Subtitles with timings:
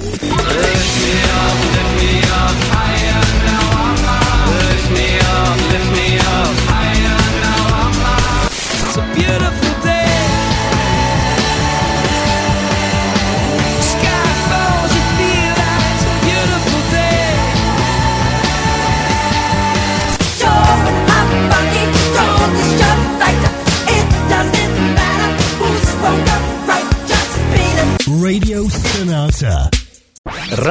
[0.00, 0.47] yeah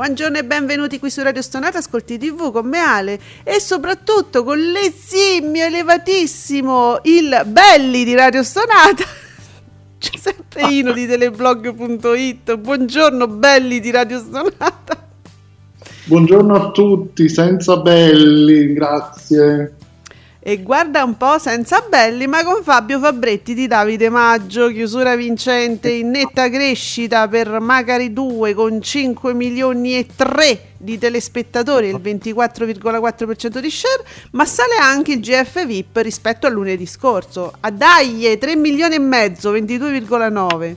[0.00, 4.58] Buongiorno e benvenuti qui su Radio Stonata Ascolti TV con me Ale e soprattutto con
[4.58, 9.04] l'esimio elevatissimo il Belli di Radio Stonata.
[10.00, 15.08] Giuseppe Ino di teleblog.it Buongiorno Belli di Radio Stonata.
[16.04, 19.74] Buongiorno a tutti, senza belli, grazie.
[20.42, 25.90] E guarda un po' senza belli ma con Fabio Fabretti di Davide Maggio, chiusura vincente
[25.90, 33.58] in netta crescita per Macari 2 con 5 milioni e 3 di telespettatori, il 24,4%
[33.58, 37.52] di share, ma sale anche il GF VIP rispetto a lunedì scorso.
[37.60, 40.74] A dai, 3 milioni e mezzo, 22,9.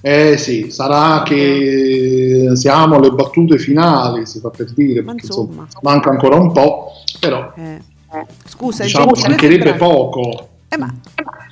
[0.00, 5.64] Eh sì, sarà che siamo alle battute finali, si fa per dire, Ma perché insomma.
[5.64, 7.96] insomma, manca ancora un po', però Eh.
[8.46, 10.48] Scusa, il diciamo 22 mancherebbe poco.
[10.68, 10.92] Eh, ma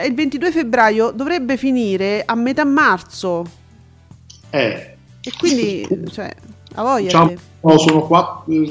[0.05, 3.45] il 22 febbraio dovrebbe finire a metà marzo
[4.51, 6.35] Eh, e quindi, cioè,
[6.75, 7.05] a voglia.
[7.05, 8.69] diciamo, no, sono qua, eh,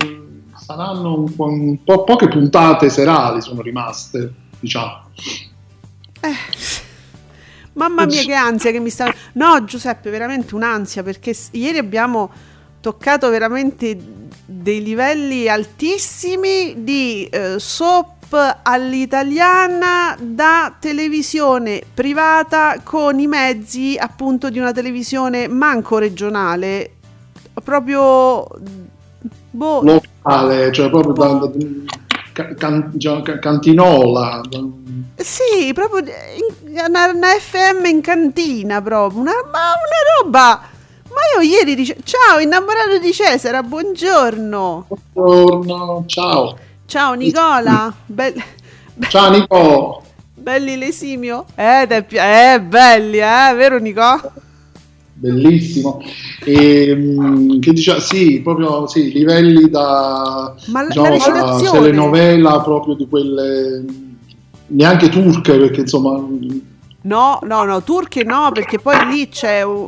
[0.56, 5.03] saranno un po', un po' poche puntate serali sono rimaste, diciamo.
[7.74, 9.13] Mamma mia che ansia che mi sta...
[9.34, 12.31] No Giuseppe, veramente un'ansia perché ieri abbiamo
[12.79, 13.97] toccato veramente
[14.45, 24.59] dei livelli altissimi di eh, soap all'italiana da televisione privata con i mezzi appunto di
[24.59, 26.91] una televisione manco regionale,
[27.63, 28.47] proprio...
[29.51, 31.51] Boh, Locale, cioè proprio da, da-
[32.33, 34.41] ca- can- già- ca- cantinola.
[35.16, 40.62] Sì, proprio in- una, una FM in cantina proprio, una, ma una roba.
[41.16, 44.88] Ma io ieri dice, ciao innamorato di Cesara, buongiorno.
[45.14, 46.58] Buongiorno, ciao.
[46.86, 48.44] Ciao Nicola, Bel-
[49.08, 50.04] Ciao Nico.
[50.34, 51.46] belli l'esimio.
[51.56, 54.02] Eh, te pi- eh, belli, eh, vero Nico?
[55.14, 56.02] Bellissimo.
[56.44, 62.96] E, mm, che diceva, sì, proprio sì, livelli da Ma la, diciamo, la telenovela proprio
[62.96, 63.86] di quelle
[64.68, 66.22] neanche turche, perché insomma
[67.04, 69.62] No, no, no, turche no, perché poi lì c'è...
[69.62, 69.88] un-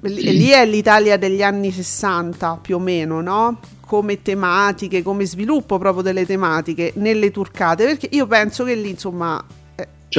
[0.00, 3.60] lì lì è l'Italia degli anni 60 più o meno, no?
[3.80, 9.44] Come tematiche, come sviluppo proprio delle tematiche nelle turcate, perché io penso che lì insomma...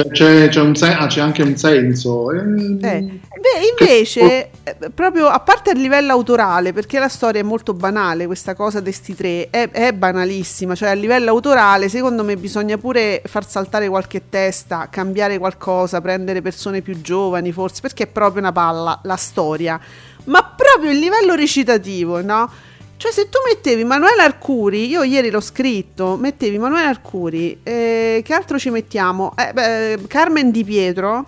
[0.02, 2.30] eh, c'è, c'è- sen- ah, c'è anche un senso.
[2.32, 7.44] eh, Eh, beh, invece, eh, proprio a parte a livello autorale, perché la storia è
[7.44, 12.24] molto banale, questa cosa di sti tre è, è banalissima, cioè a livello autorale secondo
[12.24, 18.04] me bisogna pure far saltare qualche testa, cambiare qualcosa, prendere persone più giovani forse, perché
[18.04, 19.78] è proprio una palla la storia,
[20.24, 22.50] ma proprio il livello recitativo, no?
[22.98, 28.34] Cioè se tu mettevi Manuela Arcuri, io ieri l'ho scritto, mettevi Manuela Arcuri, eh, che
[28.34, 29.34] altro ci mettiamo?
[29.36, 31.24] Eh, beh, Carmen Di Pietro,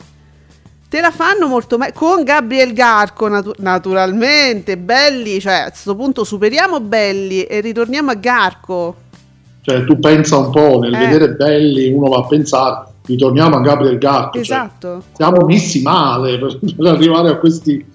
[0.88, 6.24] te la fanno molto meglio con Gabriel Garco natu- naturalmente belli cioè a questo punto
[6.24, 8.96] superiamo belli e ritorniamo a Garco
[9.60, 10.98] Cioè, tu pensa un po' nel Eh.
[11.06, 14.32] vedere belli, uno va a pensare, ritorniamo a Gabriel Gatto.
[14.32, 17.86] cioè, esatto siamo messi male per, per arrivare a questi,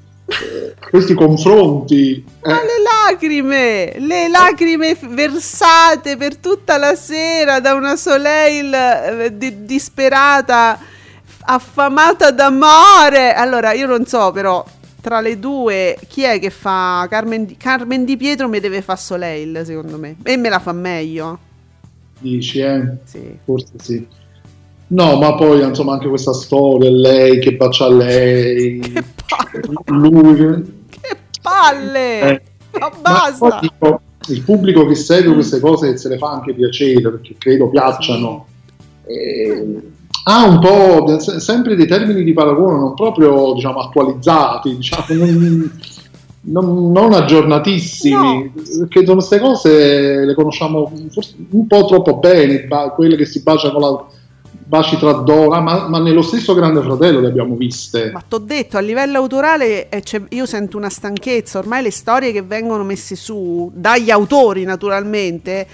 [0.89, 2.23] questi confronti.
[2.41, 9.37] Eh, ma le lacrime le lacrime versate per tutta la sera da una Soleil eh,
[9.37, 10.79] di- disperata
[11.47, 14.65] affamata d'amore allora io non so però
[14.99, 18.99] tra le due chi è che fa Carmen Di, Carmen Di Pietro mi deve fare
[18.99, 21.39] Soleil secondo me e me la fa meglio
[22.17, 22.97] dici, eh?
[23.03, 24.07] sì Forse sì.
[24.87, 28.79] No, ma poi insomma anche questa storia, lei che bacia lei,
[29.25, 30.63] Che palle, lui che...
[31.41, 32.19] palle!
[32.21, 32.41] Eh,
[32.79, 33.37] ma ma basta!
[33.37, 37.69] poi dico, il pubblico che segue queste cose se le fa anche piacere perché credo
[37.69, 38.47] piacciono.
[39.05, 39.91] E
[40.27, 45.71] ha un po' sempre dei termini di paragone non proprio diciamo, attualizzati, diciamo, non,
[46.41, 53.15] non- non aggiornatissimi, perché sono queste cose le conosciamo forse un po' troppo bene, quelle
[53.15, 54.05] che si baciano la
[54.65, 58.11] baci tra donne, ma, ma nello stesso Grande Fratello le abbiamo viste.
[58.11, 62.41] Ma t'ho detto, a livello autorale eh, io sento una stanchezza, ormai le storie che
[62.41, 65.67] vengono messe su, dagli autori naturalmente,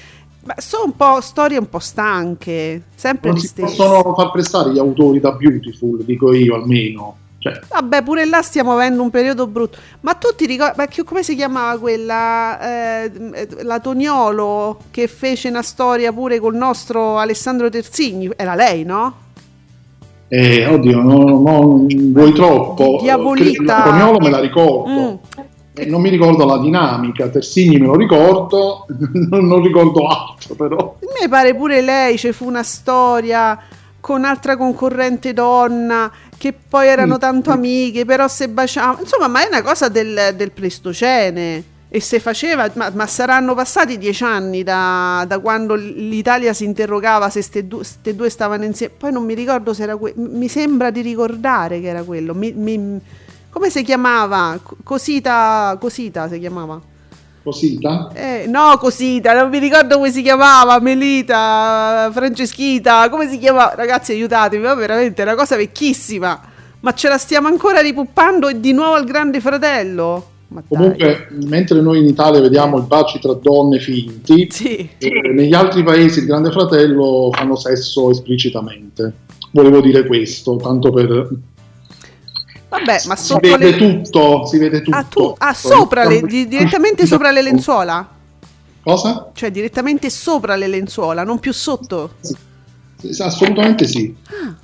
[0.58, 3.76] sono un po' storie un po' stanche, sempre non le stesse.
[3.76, 7.18] possono far prestare gli autori da Beautiful, dico io almeno.
[7.42, 9.80] Cioè, Vabbè, pure là stiamo avendo un periodo brutto.
[10.02, 15.50] Ma tu ti ricordi, ma che- come si chiamava quella, eh, la Toniolo, che fece
[15.50, 18.30] una storia pure col nostro Alessandro Terzigni?
[18.36, 19.16] Era lei, no?
[20.28, 22.98] eh, oddio, no, no, vuoi troppo.
[22.98, 23.78] Di Diabolita.
[23.78, 24.90] La Toniolo me la ricordo.
[24.90, 25.42] Mm.
[25.74, 28.86] Eh, non mi ricordo la dinamica, Terzigni me lo ricordo,
[29.30, 30.98] non, non ricordo altro però.
[31.00, 33.58] A me pare pure lei, ci fu una storia
[34.00, 36.12] con altra concorrente donna
[36.42, 37.20] che poi erano Mm.
[37.20, 39.02] tanto amiche, però se baciavano.
[39.02, 41.64] Insomma, ma è una cosa del, del Pleistocene.
[41.94, 47.30] E se faceva, ma, ma saranno passati dieci anni da, da quando l'Italia si interrogava
[47.30, 48.94] se ste due, ste due stavano insieme.
[48.98, 50.16] Poi non mi ricordo se era quello.
[50.18, 52.34] Mi sembra di ricordare che era quello.
[52.34, 53.00] Mi- mi-
[53.52, 54.58] come si chiamava?
[54.64, 56.80] Co- Cosita, Cosita si chiamava.
[57.44, 58.12] Cosita?
[58.14, 63.74] Eh, no, Cosita, non mi ricordo come si chiamava, Melita, Franceschita, come si chiamava?
[63.76, 66.40] Ragazzi, aiutatemi, ma veramente è una cosa vecchissima.
[66.82, 70.26] Ma ce la stiamo ancora ripuppando e di nuovo al grande fratello?
[70.50, 70.78] Ma dai.
[70.78, 74.90] Comunque, mentre noi in Italia vediamo i baci tra donne finti, Sì.
[74.98, 79.14] eh, negli altri paesi il Grande Fratello fanno sesso esplicitamente.
[79.52, 81.30] Volevo dire questo, tanto per...
[82.72, 83.78] Vabbè, ma si sotto vede le...
[83.78, 84.98] tutto, si vede tutto.
[84.98, 85.36] Ah, tu...
[85.38, 86.22] ah, sopra le...
[86.22, 88.08] di- direttamente sopra le lenzuola?
[88.82, 89.30] Cosa?
[89.34, 92.14] Cioè, direttamente sopra le lenzuola, non più sotto?
[92.22, 94.16] Sì, Assolutamente sì.
[94.28, 94.56] Ah.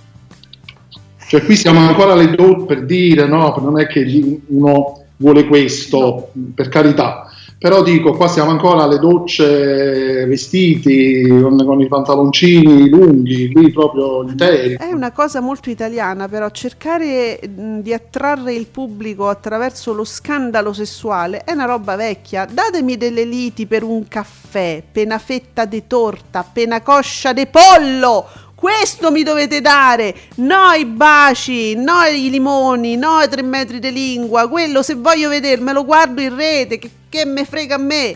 [1.28, 3.54] Cioè qui siamo ancora alle dot per dire, no?
[3.60, 7.30] Non è che uno vuole questo, per carità.
[7.60, 14.22] Però dico, qua siamo ancora alle docce vestiti, con, con i pantaloncini lunghi, lì proprio
[14.28, 14.76] interi.
[14.76, 21.44] È una cosa molto italiana, però cercare di attrarre il pubblico attraverso lo scandalo sessuale
[21.44, 22.46] è una roba vecchia.
[22.46, 28.28] Datemi delle liti per un caffè, pena fetta di torta, pena coscia di pollo.
[28.58, 33.92] Questo mi dovete dare, no i baci, no i limoni, no i tre metri di
[33.92, 38.16] lingua, quello se voglio vedermelo guardo in rete, che, che me frega a me.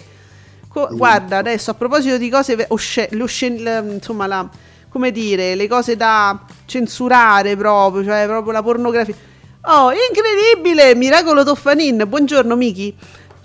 [0.68, 4.50] Co- guarda, adesso a proposito di cose osce- le oscen- le- insomma, la,
[4.90, 9.14] come dire, le cose da censurare proprio, cioè proprio la pornografia.
[9.66, 10.96] Oh, incredibile!
[10.96, 12.96] Miracolo Toffanin, buongiorno Miki.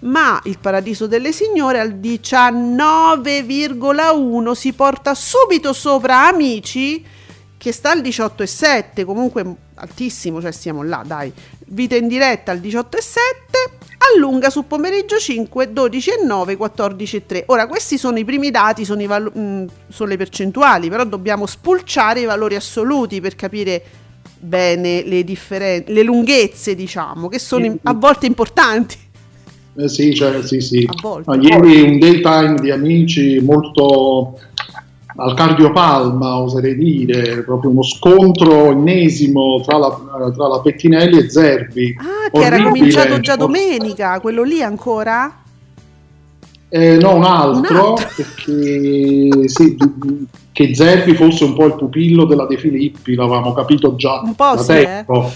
[0.00, 7.04] Ma il paradiso delle signore al 19,1 si porta subito sopra amici
[7.56, 11.32] che sta al 18,7, comunque altissimo, cioè stiamo là, dai.
[11.66, 12.78] Vita in diretta al 18,7,
[14.14, 17.42] allunga su pomeriggio 5, 12,9, 14,3.
[17.46, 21.46] Ora, questi sono i primi dati, sono, i valo- mh, sono le percentuali, però dobbiamo
[21.46, 23.82] spulciare i valori assoluti per capire
[24.38, 28.96] bene le differenze, le lunghezze, diciamo, che sono in- a volte importanti.
[29.76, 30.86] Eh sì, cioè, sì, sì.
[30.88, 31.36] A volte.
[31.36, 34.38] Ieri un daytime di amici molto
[35.16, 40.00] al cardiopalma, oserei dire, proprio uno scontro ennesimo tra la,
[40.34, 41.96] tra la Pettinelli e Zerbi.
[41.98, 42.78] Ah, che era Orribile.
[42.78, 45.42] cominciato già domenica, quello lì ancora?
[46.68, 48.08] Eh, no, un altro, Un altro.
[48.16, 49.76] perché sì,
[50.52, 54.54] che Zerbi fosse un po' il pupillo della De Filippi, l'avevamo capito già Un po'
[54.54, 54.84] da sì, eh.
[54.84, 55.32] tempo.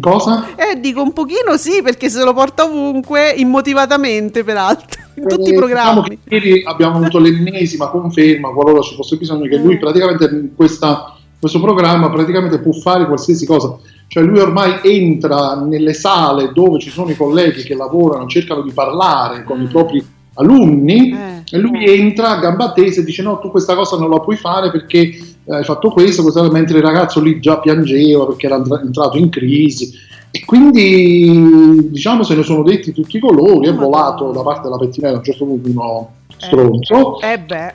[0.00, 0.48] Cosa?
[0.56, 5.54] Eh, dico un pochino sì, perché se lo porta ovunque, immotivatamente peraltro, in tutti Eh,
[5.54, 6.02] i programmi.
[6.02, 9.78] diciamo che ieri abbiamo avuto l'ennesima conferma, qualora ci fosse bisogno, che lui Mm.
[9.78, 13.76] praticamente in questa- questo programma praticamente può fare qualsiasi cosa.
[14.08, 18.70] Cioè lui ormai entra nelle sale dove ci sono i colleghi che lavorano, cercano di
[18.72, 19.68] parlare con i Mm.
[19.70, 20.04] propri
[20.34, 21.42] alunni Eh.
[21.56, 24.36] e lui entra a gamba tesa e dice no, tu questa cosa non la puoi
[24.36, 25.18] fare perché
[25.48, 29.16] hai fatto questo, questa cosa", mentre il ragazzo lì già piangeva perché era entra- entrato
[29.16, 29.92] in crisi.
[30.36, 34.76] E quindi diciamo se ne sono detti tutti i colori, è volato da parte della
[34.76, 37.74] pettinella a un certo punto uno stronzo, Eh beh.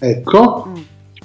[0.00, 0.74] ecco, Mm.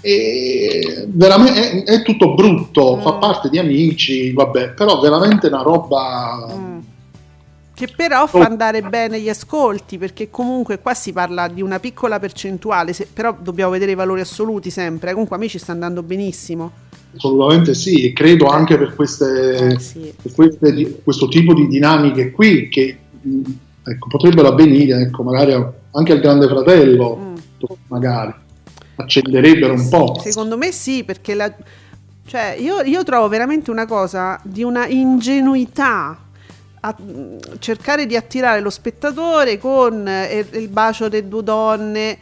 [0.02, 3.02] e veramente è, è tutto brutto, Mm.
[3.02, 6.48] fa parte di amici, vabbè, però veramente una roba...
[6.56, 6.78] Mm.
[7.78, 12.18] Che però fa andare bene gli ascolti, perché comunque qua si parla di una piccola
[12.18, 15.10] percentuale, se- però dobbiamo vedere i valori assoluti sempre.
[15.10, 15.14] eh.
[15.14, 16.72] Comunque a me ci sta andando benissimo.
[17.16, 20.12] Assolutamente sì, e credo anche per, queste, Eh, sì.
[20.20, 22.98] per queste questo tipo di dinamiche qui che
[23.84, 25.54] ecco, potrebbero avvenire, ecco, magari
[25.92, 27.36] anche al Grande Fratello, Mm.
[27.90, 28.34] magari
[28.96, 30.20] accenderebbero un po'.
[30.24, 31.54] Secondo me sì, perché la-
[32.26, 36.18] cioè, io, io trovo veramente una cosa di una ingenuità
[37.60, 42.18] cercare di attirare lo spettatore con eh, il bacio delle due donne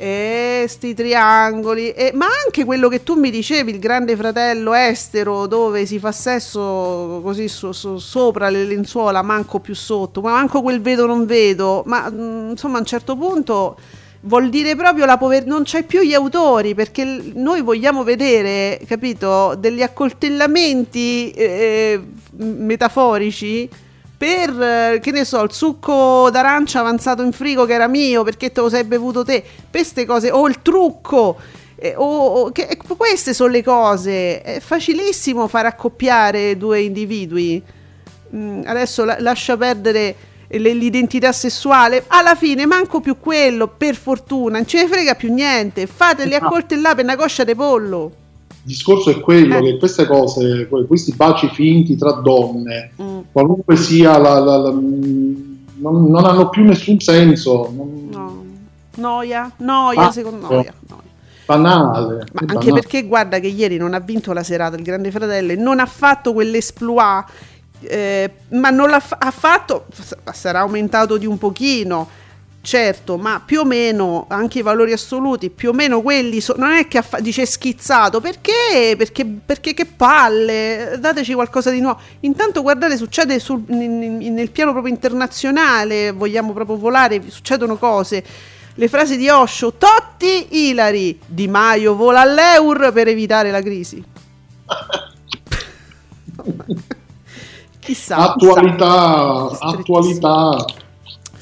[0.00, 5.46] e sti triangoli e- ma anche quello che tu mi dicevi il grande fratello estero
[5.48, 10.62] dove si fa sesso così so- so- sopra le lenzuola manco più sotto ma manco
[10.62, 11.82] quel vedo non vedo.
[11.86, 13.76] Ma mm, insomma a un certo punto
[14.20, 18.80] vuol dire proprio la povertà, non c'è più gli autori perché l- noi vogliamo vedere,
[18.86, 22.00] capito, degli accoltellamenti eh,
[22.36, 23.68] metaforici
[24.18, 28.50] per, eh, che ne so, il succo d'arancia avanzato in frigo che era mio perché
[28.50, 31.36] te lo sei bevuto te, per queste cose, o il trucco.
[31.80, 37.62] eh, o, o- che- queste sono le cose, è facilissimo far accoppiare due individui.
[38.34, 40.14] Mm, adesso la- lascia perdere
[40.48, 45.32] le- l'identità sessuale, alla fine manco più quello, per fortuna, non ce ne frega più
[45.32, 46.46] niente, fateli Esatto.
[46.46, 48.12] accoltellare per una coscia di pollo.
[48.68, 49.62] Il discorso è quello Eh.
[49.62, 54.70] che queste cose, que- questi baci finti tra donne, Mm, qualunque sia la, la- la-
[54.72, 58.44] mh, non, non hanno più nessun senso, non- no.
[58.96, 60.52] Noia, noia, Ah, secondo no.
[60.52, 61.02] noia, noia.
[61.46, 62.08] banale.
[62.32, 62.72] Ma anche banale.
[62.72, 65.86] perché guarda che ieri non ha vinto la serata il Grande Fratello e non ha
[65.86, 67.24] fatto quell'esploit,
[67.80, 69.86] eh, ma non l'ha fa- ha fatto,
[70.34, 72.06] sarà aumentato di un pochino,
[72.60, 76.72] certo, ma più o meno anche i valori assoluti, più o meno quelli, so- non
[76.72, 78.94] è che ha fa- dice schizzato, perché?
[78.96, 81.98] Perché, perché che palle, dateci qualcosa di nuovo.
[82.20, 88.22] Intanto guardate, succede sul- in- in- nel piano proprio internazionale, vogliamo proprio volare, succedono cose.
[88.74, 94.04] Le frasi di Osho, Totti, Ilari, Di Maio vola all'Eur per evitare la crisi.
[97.80, 99.66] Chissà, Attualità, chissà.
[99.66, 100.64] attualità.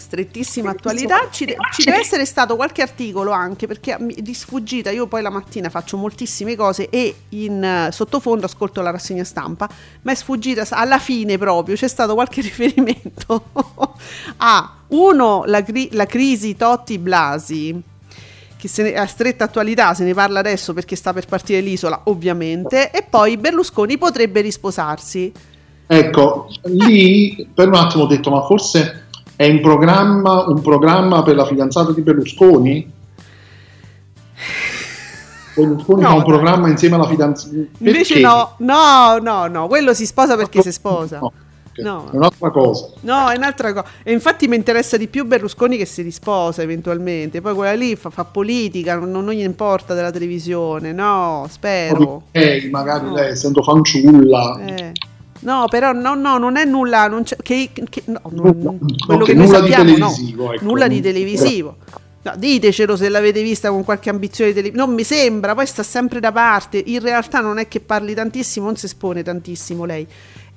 [0.06, 1.28] Strettissima attualità.
[1.30, 5.30] Ci, de- ci deve essere stato qualche articolo anche perché di sfuggita io poi la
[5.30, 9.68] mattina faccio moltissime cose e in eh, sottofondo ascolto la rassegna stampa,
[10.02, 13.44] ma è sfuggita alla fine proprio c'è stato qualche riferimento
[14.38, 17.82] a uno la, cri- la crisi Totti Blasi
[18.56, 22.02] che se ne, a stretta attualità se ne parla adesso perché sta per partire l'isola
[22.04, 25.32] ovviamente e poi Berlusconi potrebbe risposarsi
[25.88, 29.05] Ecco, lì per un attimo ho detto, ma forse
[29.36, 32.92] è in programma un programma per la fidanzata di Berlusconi?
[35.54, 37.54] Berlusconi No, fa un programma insieme alla fidanzata.
[37.78, 41.32] invece no no no no quello si sposa perché si sposa No,
[41.78, 42.08] No.
[42.10, 42.86] è un'altra cosa.
[43.00, 43.84] No, è un'altra cosa.
[44.02, 47.42] E infatti mi interessa di più Berlusconi che si risposa eventualmente.
[47.42, 50.92] Poi quella lì fa, fa politica, non, non gli importa della televisione.
[50.94, 52.22] No, spero.
[52.30, 53.12] Lei, magari No.
[53.16, 54.92] lei, essendo fanciulla, Eh.
[55.46, 57.06] No, però no, no, non è nulla.
[57.06, 60.10] Non c'è, che, che- no, non- quello che noi nulla di sappiamo, no.
[60.10, 60.64] televisivo, ecco.
[60.64, 61.76] Nulla di televisivo.
[62.22, 64.84] No, ditecelo se l'avete vista con qualche ambizione di televisione.
[64.88, 66.82] Non mi sembra, poi sta sempre da parte.
[66.84, 70.04] In realtà non è che parli tantissimo, non si espone tantissimo lei.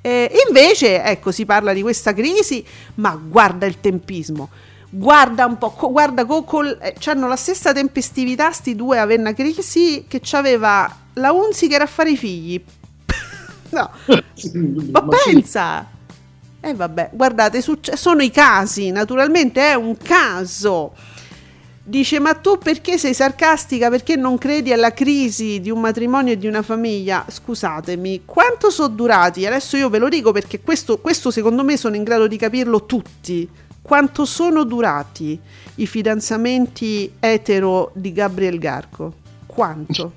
[0.02, 2.66] Eh, invece, ecco, si parla di questa crisi,
[2.96, 4.50] ma guarda il tempismo.
[4.90, 9.04] Guarda un po', co- guarda, co- col, eh, hanno la stessa tempestività sti due a
[9.04, 12.60] avere una crisi che c'aveva la Unziker a fare i figli.
[13.72, 13.92] no,
[14.34, 14.52] Sì,
[14.92, 15.32] ma, ma sì.
[15.34, 15.88] pensa!
[16.62, 20.94] E vabbè, guardate, succe- sono i casi, naturalmente è un caso.
[21.82, 23.90] Dice, ma tu perché sei sarcastica?
[23.90, 27.26] Perché non credi alla crisi di un matrimonio e di una famiglia?
[27.28, 29.46] Scusatemi, quanto sono durati?
[29.46, 32.86] Adesso io ve lo dico perché questo, questo secondo me sono in grado di capirlo
[32.86, 33.50] tutti.
[33.82, 35.40] quanto sono durati
[35.76, 39.14] i fidanzamenti etero di Gabriel Garco?
[39.48, 40.14] Quanto?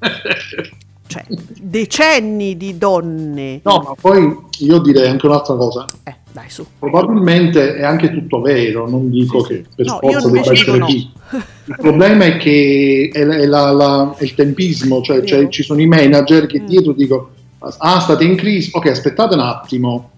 [1.08, 1.24] cioè,
[1.60, 3.60] decenni di donne.
[3.64, 5.86] No, ma poi io direi anche un'altra cosa.
[6.04, 6.64] Eh, dai, su.
[6.78, 10.86] Probabilmente è anche tutto vero, non dico Sì, che per No, forza debba essere no.
[11.68, 15.80] Il problema è che è, è la- la- è il tempismo, cioè, cioè ci sono
[15.80, 16.66] i manager che Mm.
[16.66, 17.30] dietro dicono
[17.78, 20.10] ah state in crisi, ok aspettate un attimo,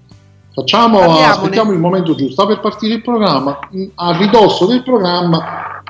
[0.53, 5.83] facciamo, aspettiamo il momento giusto, sta per partire il programma, Mm, a ridosso del programma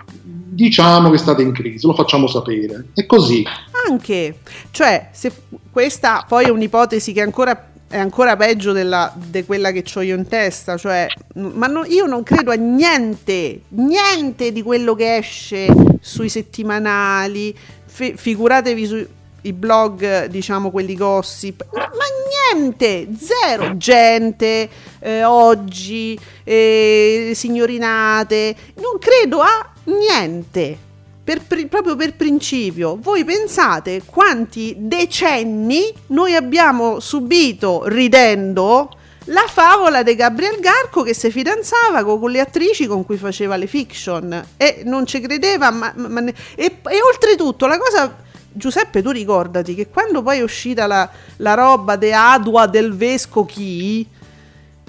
[0.53, 2.89] diciamo che state in crisi, lo facciamo sapere.
[2.95, 3.45] È così.
[3.91, 4.39] Anche,
[4.71, 5.33] cioè, se
[5.73, 10.15] questa poi è un'ipotesi che è ancora, è ancora peggio di quella che ho io
[10.15, 15.67] in testa, cioè, ma no- io non credo a niente, niente di quello che esce
[16.01, 17.53] sui settimanali,
[17.87, 24.69] fi- figuratevi sui blog, diciamo quelli gossip, ma, ma niente, zero, gente,
[25.01, 30.89] eh, oggi, eh, signorinate, non credo a niente.
[31.31, 38.91] Per pri- proprio per principio, voi pensate quanti decenni noi abbiamo subito ridendo
[39.27, 43.55] la favola di Gabriel Garco che si fidanzava co- con, le attrici con cui faceva
[43.55, 48.13] le fiction e non ci credeva, ma- ma ne- e, e oltretutto la cosa.
[48.53, 53.45] Giuseppe, tu ricordati che quando poi è uscita la, la roba de Adua del Vesco
[53.45, 54.05] chi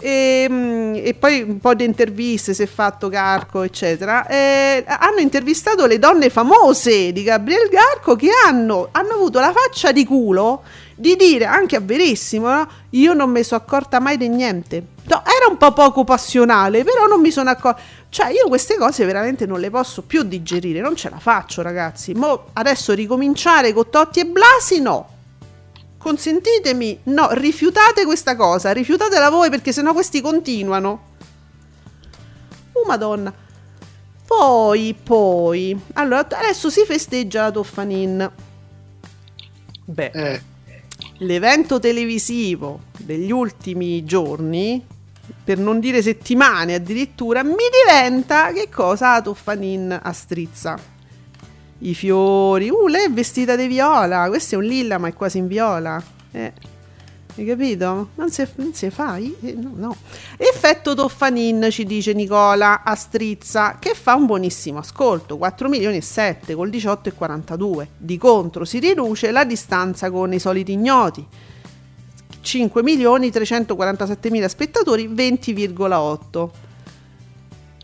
[0.01, 4.27] e, mm, e poi un po' di interviste si è fatto Garco eccetera.
[4.27, 9.91] Eh, hanno intervistato le donne famose di Gabriel Garco che hanno, hanno avuto la faccia
[9.91, 10.63] di culo
[10.96, 12.67] di dire anche a verissimo no?
[12.91, 17.08] io non mi sono accorta mai di niente No, era un po' poco passionale però
[17.08, 20.96] non mi sono accorta cioè io queste cose veramente non le posso più digerire non
[20.96, 22.13] ce la faccio ragazzi.
[22.13, 25.08] Mo adesso ricominciare con Totti e Blasi no
[26.01, 31.10] consentitemi, no, rifiutate questa cosa, rifiutatela voi perché sennò questi continuano.
[32.74, 33.34] Oh madonna.
[34.25, 38.31] Poi, poi, allora adesso si festeggia la Toffanin.
[39.86, 40.41] Beh, Eh,
[41.20, 44.84] l'evento televisivo degli ultimi giorni,
[45.43, 50.79] per non dire settimane addirittura, mi diventa che cosa la Toffanin a strizza.
[51.83, 55.39] I fiori, uh, lei è vestita di viola, questo è un lilla ma è quasi
[55.39, 56.01] in viola.
[56.31, 56.53] Eh,
[57.37, 58.09] hai capito?
[58.15, 59.17] Non si, non si fa?
[59.17, 59.96] Eh, No, no.
[60.37, 66.01] Effetto Toffanin, ci dice Nicola a strizza, che fa un buonissimo ascolto, 4 milioni e
[66.01, 67.87] 7 col 18 e 42.
[67.98, 71.25] Di contro si riduce la distanza con i soliti ignoti.
[72.41, 76.50] 5 milioni 347 mila spettatori, 20,8.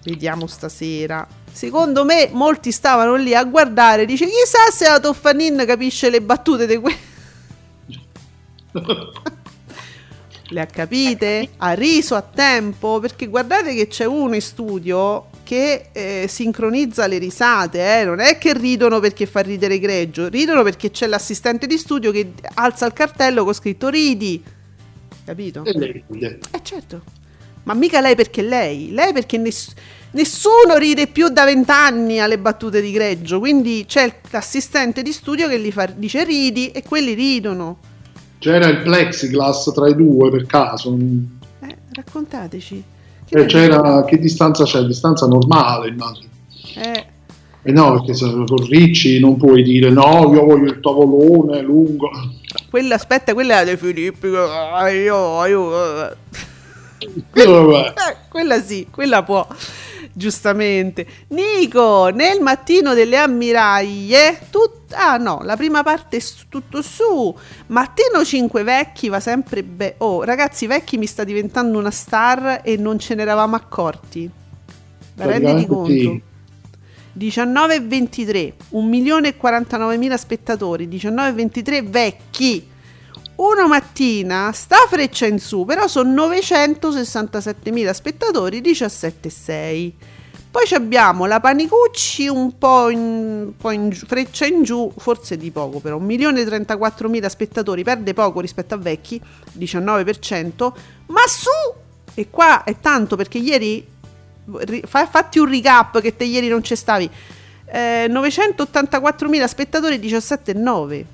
[0.04, 1.28] Vediamo stasera.
[1.58, 6.68] Secondo me molti stavano lì a guardare, dice chissà se la Toffanin capisce le battute
[6.68, 6.96] di que...
[10.50, 11.50] Le ha capite?
[11.58, 13.00] Ha riso a tempo?
[13.00, 18.06] Perché guardate che c'è uno in studio che eh, sincronizza le risate, eh?
[18.06, 22.34] non è che ridono perché fa ridere Greggio, ridono perché c'è l'assistente di studio che
[22.54, 24.44] alza il cartello con scritto ridi.
[25.26, 25.66] Capito?
[25.66, 26.38] e lei ride.
[26.52, 27.02] Eh certo,
[27.64, 29.74] ma mica lei perché lei, lei perché ness-
[30.18, 35.60] nessuno ride più da vent'anni alle battute di Greggio, quindi c'è l'assistente di studio che
[35.60, 37.78] gli fa, dice ridi e quelli ridono.
[38.40, 40.98] C'era il plexiglass tra i due per caso.
[41.62, 42.84] Eh, raccontateci.
[43.30, 44.82] Che Eh, c'era, che distanza c'è?
[44.82, 46.30] Distanza normale, immagino.
[46.76, 47.06] Eh,
[47.64, 52.10] E no, perché se con Ricci non puoi dire no, io voglio il tavolone lungo.
[52.70, 56.16] quella, aspetta, quella è De Filippi, io, io, eh.
[57.34, 57.88] Vabbè.
[57.90, 59.46] Eh, quella sì, quella può.
[60.18, 61.06] Giustamente.
[61.28, 67.38] Nico, nel mattino delle ammiraglie, tut- ah no, la prima parte è s- tutto su.
[67.68, 69.94] Mattino 5 vecchi va sempre bene.
[70.00, 74.28] Oh, ragazzi, vecchi mi sta diventando una star e non ce ne eravamo accorti.
[75.18, 75.92] Renditi conto?
[75.92, 76.22] sì.
[77.14, 82.68] 19 e 23, 1 milione e 49 mila spettatori, 19 e 23 vecchi.
[83.38, 89.96] Uno mattina sta freccia in su, però sono 967 mila spettatori, 17 e 6.
[90.50, 95.38] Poi abbiamo la Panicucci un po' in, un po' in giù- freccia in giù, forse
[95.38, 99.22] di poco però, 1 milione e 34 mila spettatori, perde poco rispetto a vecchi,
[99.56, 100.74] 19%,
[101.08, 101.50] ma su,
[102.16, 103.86] e qua è tanto perché ieri
[104.62, 107.08] ri- fa- fatti un recap che te ieri non c'è stavi.
[107.66, 111.06] Eh, 984.000 spettatori 17,9.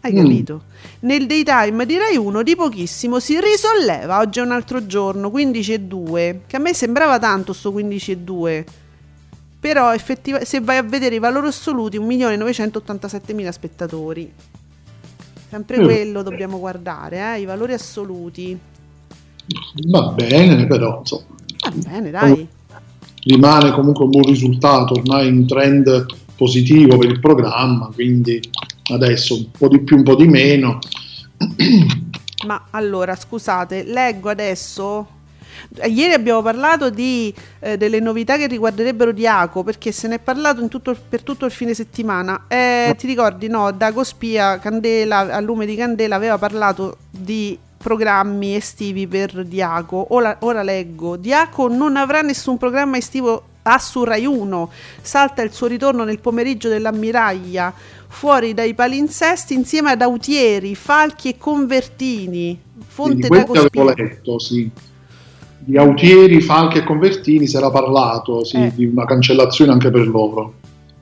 [0.00, 0.16] Hai Mm.
[0.16, 0.62] capito?
[1.00, 4.18] Nel daytime di Rai 1 di pochissimo si risolleva.
[4.18, 6.40] Oggi è un altro giorno, 15,2.
[6.46, 8.64] Che a me sembrava tanto sto 15,2.
[9.60, 14.32] Però effettivamente se vai a vedere i valori assoluti 1.987.000 spettatori.
[15.50, 15.84] Sempre Mm.
[15.84, 18.58] quello dobbiamo guardare, eh, i valori assoluti.
[19.88, 21.24] Va bene, però insomma.
[21.64, 22.46] Va bene, dai.
[23.24, 26.06] rimane comunque un buon risultato, ormai un trend
[26.40, 28.40] positivo per il programma, quindi
[28.92, 30.78] adesso un po' di più, un po' di meno.
[32.46, 35.18] Ma allora, scusate, leggo adesso
[35.84, 40.66] Ieri abbiamo parlato di, eh, delle novità che riguarderebbero Diaco perché se ne è parlato
[40.68, 42.44] tutto, per tutto il fine settimana.
[42.48, 43.70] Eh, ti ricordi, no?
[43.70, 50.14] Dago Spia, Candela, a lume di Candela, aveva parlato di programmi estivi per Diaco.
[50.14, 54.70] Ora, ora leggo: Diaco non avrà nessun programma estivo a su Rai 1.
[55.00, 57.72] Salta il suo ritorno nel pomeriggio dell'ammiraglia
[58.08, 62.60] fuori dai palinsesti insieme ad Autieri, Falchi e Convertini.
[62.86, 63.84] Fonte da Cospia.
[63.94, 64.70] letto, sì.
[65.58, 68.72] Di Autieri, Falchi e Convertini si era parlato sì, eh.
[68.74, 70.54] di una cancellazione anche per loro.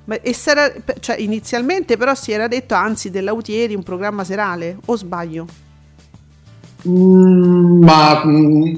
[0.05, 5.47] Ma era, cioè, inizialmente però si era detto anzi dell'Autieri un programma serale, o sbaglio?
[6.87, 8.75] Mm, ma mm,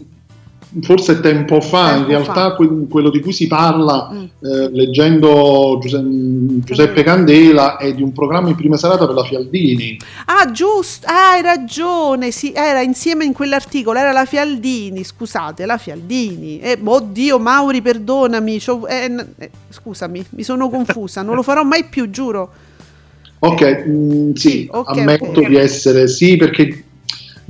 [0.82, 2.66] forse tempo fa, tempo in realtà fa.
[2.88, 4.16] quello di cui si parla mm.
[4.18, 9.98] eh, leggendo Giuseppe, Giuseppe Candela è di un programma in prima serata per la Fialdini.
[10.26, 15.78] Ah, giusto, ah, hai ragione, sì, era insieme in quell'articolo, era la Fialdini, scusate, la
[15.78, 16.60] Fialdini.
[16.60, 22.10] Eh, oddio, Mauri, perdonami, eh, eh, scusami, mi sono confusa, non lo farò mai più,
[22.10, 22.50] giuro.
[23.40, 25.48] Ok, mm, sì, sì okay, ammetto okay.
[25.48, 26.84] di essere sì, perché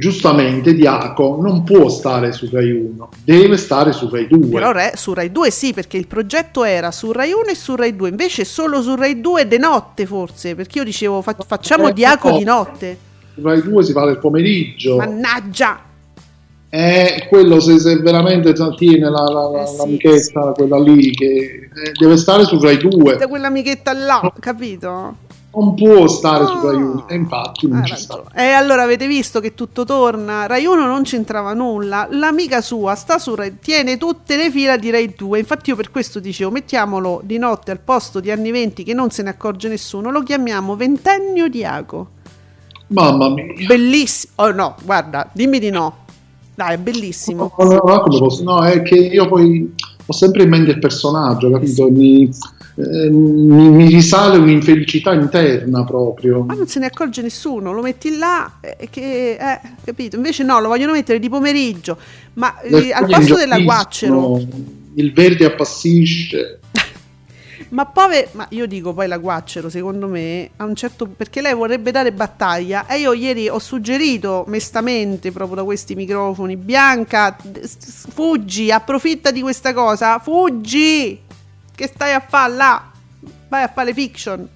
[0.00, 4.48] giustamente Diaco non può stare su Rai 1, deve stare su Rai 2.
[4.48, 7.76] Però re, su Rai 2 sì, perché il progetto era su Rai 1 e su
[7.76, 11.88] Rai 2, invece solo su Rai 2 de notte forse, perché io dicevo fa- facciamo
[11.88, 12.38] eh, Diaco no.
[12.38, 12.98] di notte.
[13.34, 14.96] Su Rai 2 si fa del pomeriggio.
[14.96, 15.82] Mannaggia!
[16.68, 20.62] È quello se, se veramente tiene la, la, eh sì, l'amichetta, sì.
[20.62, 23.26] quella lì, che eh, deve stare su Rai 2.
[23.28, 25.28] Quell'amichetta là, capito?
[25.52, 26.46] Non può stare oh.
[26.46, 28.22] su Rai 1 e infatti non ah, ci sta.
[28.34, 30.46] E allora avete visto che tutto torna.
[30.46, 32.06] Rai 1 non c'entrava nulla.
[32.10, 35.38] L'amica sua sta su Rai, tiene tutte le fila di Rai 2.
[35.38, 39.10] Infatti io per questo dicevo mettiamolo di notte al posto di anni 20 che non
[39.10, 40.10] se ne accorge nessuno.
[40.10, 42.08] Lo chiamiamo Ventennio Diaco.
[42.88, 43.44] Mamma mia.
[43.66, 44.32] Bellissimo.
[44.36, 45.96] Oh no, guarda, dimmi di no.
[46.54, 47.52] Dai, è bellissimo.
[47.58, 49.74] No, no, no, no, è che io poi
[50.06, 51.88] ho sempre in mente il personaggio, capito?
[51.88, 52.28] Mi
[52.80, 56.42] eh, mi, mi, risale un'infelicità interna proprio.
[56.42, 60.16] Ma non se ne accorge nessuno, lo metti là e che, eh, capito?
[60.16, 61.98] Invece no, lo vogliono mettere di pomeriggio,
[62.34, 64.40] ma eh, al posto della guaccero...
[64.94, 66.58] Il verde appassisce.
[67.70, 71.54] ma poi, ma io dico poi la guaccero, secondo me, a un certo perché lei
[71.54, 77.36] vorrebbe dare battaglia e io ieri ho suggerito mestamente proprio da questi microfoni, Bianca,
[78.12, 81.28] fuggi, approfitta di questa cosa, fuggi!
[81.80, 82.90] Che stai a fare là?
[83.48, 84.46] Vai a fare le fiction.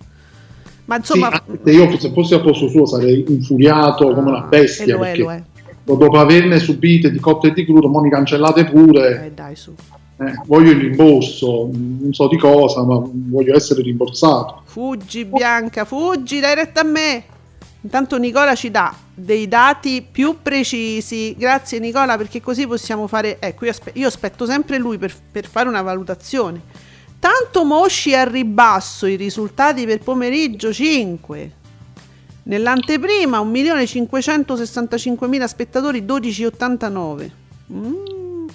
[0.84, 1.42] Ma insomma...
[1.64, 4.84] Sì, io se fossi a posto suo sarei infuriato come una bestia.
[4.84, 5.42] E lo è, lo è.
[5.84, 9.24] Dopo averne subite di cotte e di crudo, mo mi cancellate pure.
[9.24, 9.74] Eh, dai, su.
[10.18, 14.60] Eh, voglio il rimborso, non so di cosa, ma voglio essere rimborsato.
[14.64, 17.24] Fuggi Bianca, fuggi, dai retta a me.
[17.80, 21.34] Intanto Nicola ci dà dei dati più precisi.
[21.38, 23.38] Grazie Nicola perché così possiamo fare...
[23.40, 26.92] Ecco, io, aspe- io aspetto sempre lui per, per fare una valutazione.
[27.24, 31.52] Tanto mosci al ribasso i risultati per pomeriggio 5.
[32.42, 37.30] Nell'anteprima 1.565.000 spettatori 12,89.
[37.72, 38.46] Mm.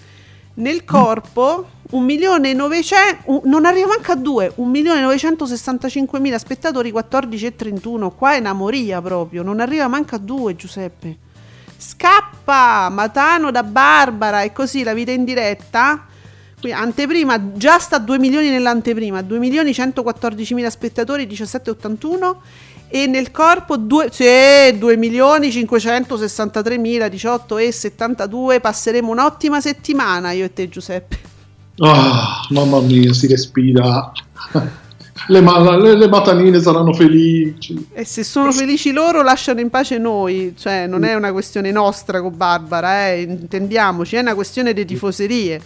[0.53, 9.01] Nel corpo 1.900.000 non arriva manca a 2 1.965.000 spettatori 14,31 qua è una moria
[9.01, 11.17] proprio non arriva manca a 2 Giuseppe
[11.75, 16.05] scappa Matano da Barbara e così la vita in diretta
[16.72, 22.36] anteprima già sta a 2 milioni nell'anteprima, 2 milioni 114 mila spettatori, 17,81
[22.88, 30.54] e nel corpo 2, sì, 2 milioni 563 mila, 18,72 passeremo un'ottima settimana io e
[30.54, 31.17] te Giuseppe.
[31.78, 31.93] Oh,
[32.50, 34.12] mamma mia, si respira.
[35.28, 37.88] Le, ma- le, le, matanine saranno felici.
[37.93, 40.56] E se sono felici loro, lasciano in pace noi.
[40.58, 45.62] Cioè, non è una questione nostra con Barbara, eh, intendiamoci, è una questione di tifoserie.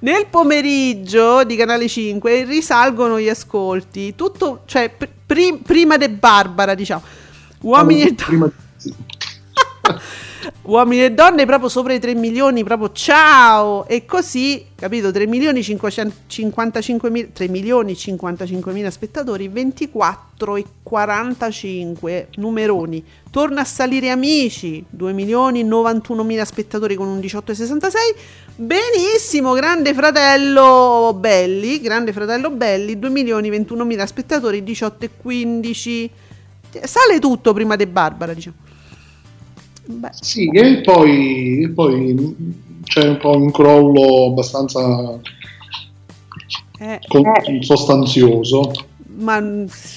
[0.00, 7.02] Nel pomeriggio di Canale 5 risalgono gli ascolti, tutto, cioè pr- prima di Barbara, diciamo.
[7.60, 8.52] Uomini e donne.
[10.62, 13.86] Uomini e donne proprio sopra i 3 milioni, proprio ciao!
[13.86, 22.28] E così, capito, 3 milioni 555 mila, 3 milioni 55 mila spettatori, 24 e 45
[22.36, 23.04] numeroni.
[23.30, 27.90] Torna a salire amici, 2 milioni 91 mila spettatori con un 18,66.
[28.56, 36.10] Benissimo, Grande Fratello Belli, Grande Fratello Belli, 2 milioni 21 mila spettatori, 18,15.
[36.82, 38.70] Sale tutto prima di Barbara, diciamo.
[39.84, 40.10] Beh.
[40.20, 42.36] Sì, e poi, e poi
[42.84, 45.18] c'è un po' un crollo abbastanza
[46.78, 47.24] Eh, con-
[47.60, 48.70] sostanzioso.
[49.14, 49.42] Ma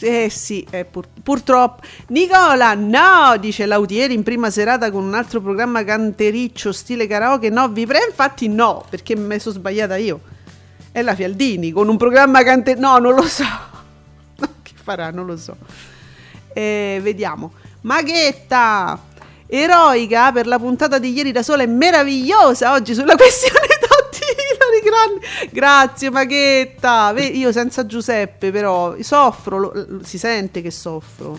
[0.01, 1.81] eh sì, eh, pur- purtroppo.
[2.09, 7.49] Nicola, no, dice Lautieri in prima serata con un altro programma cantericcio stile karaoke.
[7.49, 10.19] No, vi prego, infatti no, perché mi sono sbagliata io.
[10.91, 12.81] È la Fialdini con un programma cantericcio.
[12.85, 13.45] No, non lo so.
[14.61, 15.55] che farà, non lo so.
[16.53, 17.53] Eh, vediamo.
[17.81, 18.99] Maghetta,
[19.47, 24.23] eroica per la puntata di ieri da sola è meravigliosa oggi sulla questione Totti
[24.83, 25.25] Grande.
[25.51, 27.13] Grazie Maghetta.
[27.17, 31.37] Io senza Giuseppe però soffro, lo- lo- si sente che soffro.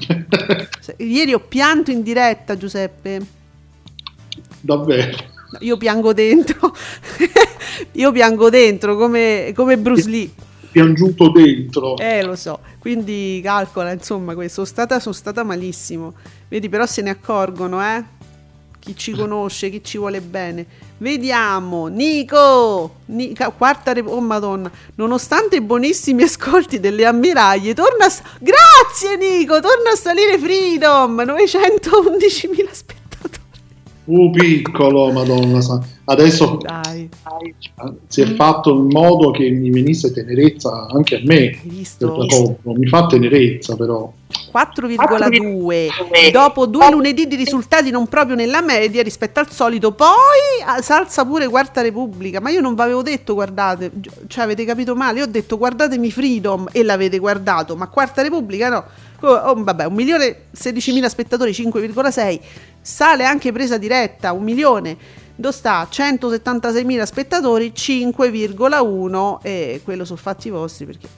[0.96, 3.20] Ieri ho pianto in diretta Giuseppe.
[4.60, 5.16] Davvero.
[5.60, 6.74] Io piango dentro.
[7.92, 10.30] io piango dentro come, come Bruce Lee.
[10.70, 11.96] Piangiuto dentro.
[11.96, 12.60] Eh, lo so.
[12.78, 14.64] Quindi calcola, insomma, questo.
[14.64, 16.14] Sono stata, sono stata malissimo.
[16.50, 18.02] Vedi, però se ne accorgono, eh?
[18.80, 20.66] Chi ci conosce, chi ci vuole bene.
[20.98, 28.12] Vediamo, Nico, Nica- quarta rep- oh madonna, nonostante i buonissimi ascolti delle ammiraglie, torna a...
[28.40, 32.99] Grazie Nico, torna a salire Freedom, 911.000 spettatori.
[34.10, 35.60] Uh, piccolo, madonna.
[36.04, 37.08] Adesso Dai,
[38.08, 41.56] si è fatto in modo che mi venisse tenerezza anche a me.
[41.62, 42.58] visto?
[42.64, 44.12] Mi fa tenerezza però.
[44.52, 50.08] 4,2 dopo due lunedì di risultati non proprio nella media rispetto al solito poi
[50.64, 53.90] ah, salza pure Quarta Repubblica ma io non vi avevo detto guardate
[54.28, 58.68] cioè avete capito male io ho detto guardatemi Freedom e l'avete guardato ma Quarta Repubblica
[58.68, 58.84] no
[59.20, 62.40] Co- oh, vabbè 1 milione e 16 mila spettatori 5,6
[62.80, 64.96] sale anche presa diretta 1 milione
[65.34, 71.08] dove sta 176 mila spettatori 5,1 e quello sono fatti vostri perché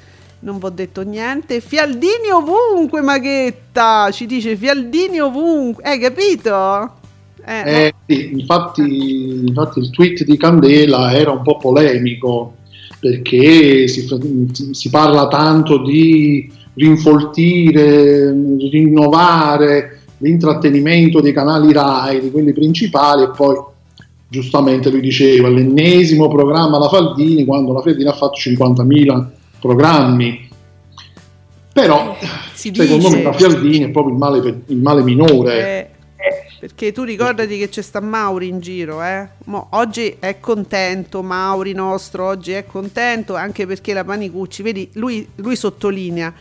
[0.42, 1.60] non vi ho detto niente.
[1.60, 4.10] Fialdini ovunque, Maghetta.
[4.10, 5.82] Ci dice Fialdini ovunque.
[5.84, 7.00] Hai capito?
[7.44, 12.56] Eh, Eh, sì, infatti, infatti il tweet di Candela era un po' polemico
[13.00, 14.06] perché si,
[14.70, 18.32] si parla tanto di rinfoltire,
[18.70, 23.56] rinnovare l'intrattenimento dei canali RAI, di quelli principali e poi
[24.28, 29.26] giustamente lui diceva l'ennesimo programma la Faldini quando la Faldini ha fatto 50.000
[29.60, 30.48] programmi
[31.72, 32.16] però
[32.54, 33.16] si secondo dice.
[33.16, 35.90] me la Fialdini è proprio il male, per- il male minore Eh,
[36.60, 39.26] perché tu ricordati che c'è sta Mauri in giro, eh?
[39.46, 45.26] Mo, oggi è contento, Mauri nostro, oggi è contento anche perché la Panicucci, vedi, lui,
[45.36, 46.32] lui sottolinea.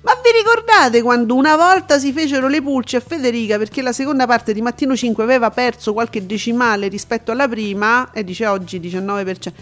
[0.00, 4.26] Ma vi ricordate quando una volta si fecero le pulci a Federica perché la seconda
[4.26, 9.52] parte di Mattino 5 aveva perso qualche decimale rispetto alla prima e dice oggi 19%.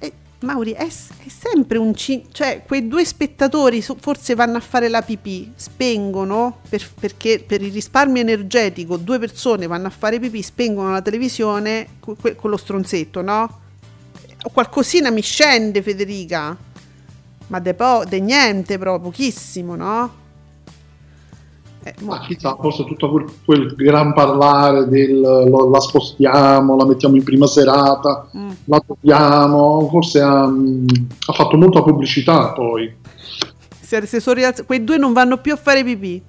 [0.00, 1.94] E, Mauri, è, è sempre un...
[1.94, 7.62] ci- cioè quei due spettatori forse vanno a fare la pipì, spengono per- perché per
[7.62, 12.50] il risparmio energetico due persone vanno a fare pipì, spengono la televisione co- que- con
[12.50, 13.60] lo stronzetto, no?
[14.52, 16.54] Qualcosina mi scende Federica,
[17.48, 20.22] ma de, po- de niente proprio, pochissimo, no?
[21.86, 27.16] Eh, Ma chissà, forse tutto quel, quel gran parlare del lo- la spostiamo, la mettiamo
[27.16, 28.50] in prima serata, Mm.
[28.64, 32.90] la togliamo, forse ha, ha fatto molta pubblicità poi,
[33.82, 36.22] se- se rialz- quei due non vanno più a fare pipì.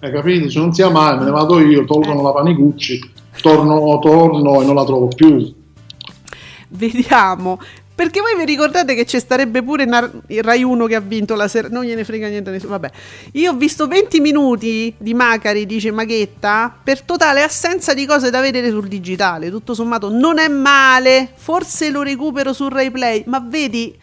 [0.00, 0.50] hai capito?
[0.50, 2.22] Se non sia mai, me ne vado io, tolgono Eh.
[2.24, 5.54] la Panicucci, torno, torno e non la trovo più.
[6.68, 7.58] Vediamo.
[7.98, 11.34] Perché voi vi ricordate che ci starebbe pure Nar- il Rai 1 che ha vinto
[11.34, 11.66] la sera?
[11.66, 12.78] Non gliene frega niente a nessuno.
[12.78, 12.92] Vabbè.
[13.32, 18.40] Io ho visto 20 minuti di Macari, dice Maghetta, per totale assenza di cose da
[18.40, 19.50] vedere sul digitale.
[19.50, 21.28] Tutto sommato non è male.
[21.34, 23.24] Forse lo recupero sul Rai Play.
[23.26, 23.98] Ma vedi,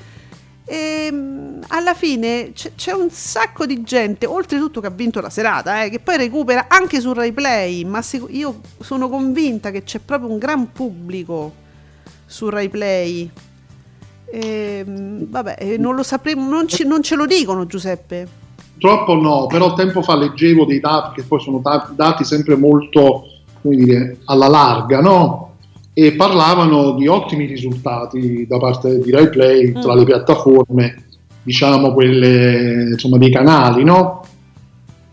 [0.65, 5.89] ehm, alla fine c'è, un sacco di gente, oltretutto che ha vinto la serata, eh,
[5.89, 7.86] che poi recupera anche sul Rai Play.
[7.86, 11.53] Ma io sono convinta che c'è proprio un gran pubblico
[12.25, 13.31] su Rai Play.
[14.31, 18.27] Ehm, vabbè, eh, non lo sapremo, non, ci- non ce lo dicono Giuseppe.
[18.77, 23.25] Purtroppo no, però tempo fa leggevo dei dati che poi sono da- dati sempre molto,
[23.61, 25.53] come dire, alla larga, no?
[25.93, 29.97] E parlavano di ottimi risultati da parte di Rai Play tra Mm.
[29.99, 31.03] le piattaforme,
[31.41, 34.23] diciamo quelle, insomma, dei canali, no?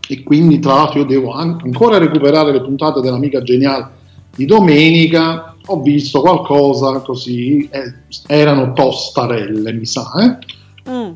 [0.05, 3.87] E quindi tra l'altro io devo an- ancora recuperare le puntate dell'amica geniale
[4.35, 7.93] di domenica, ho visto qualcosa così, eh,
[8.27, 10.89] erano tostarelle, mi sa, eh?
[10.89, 11.11] Mm.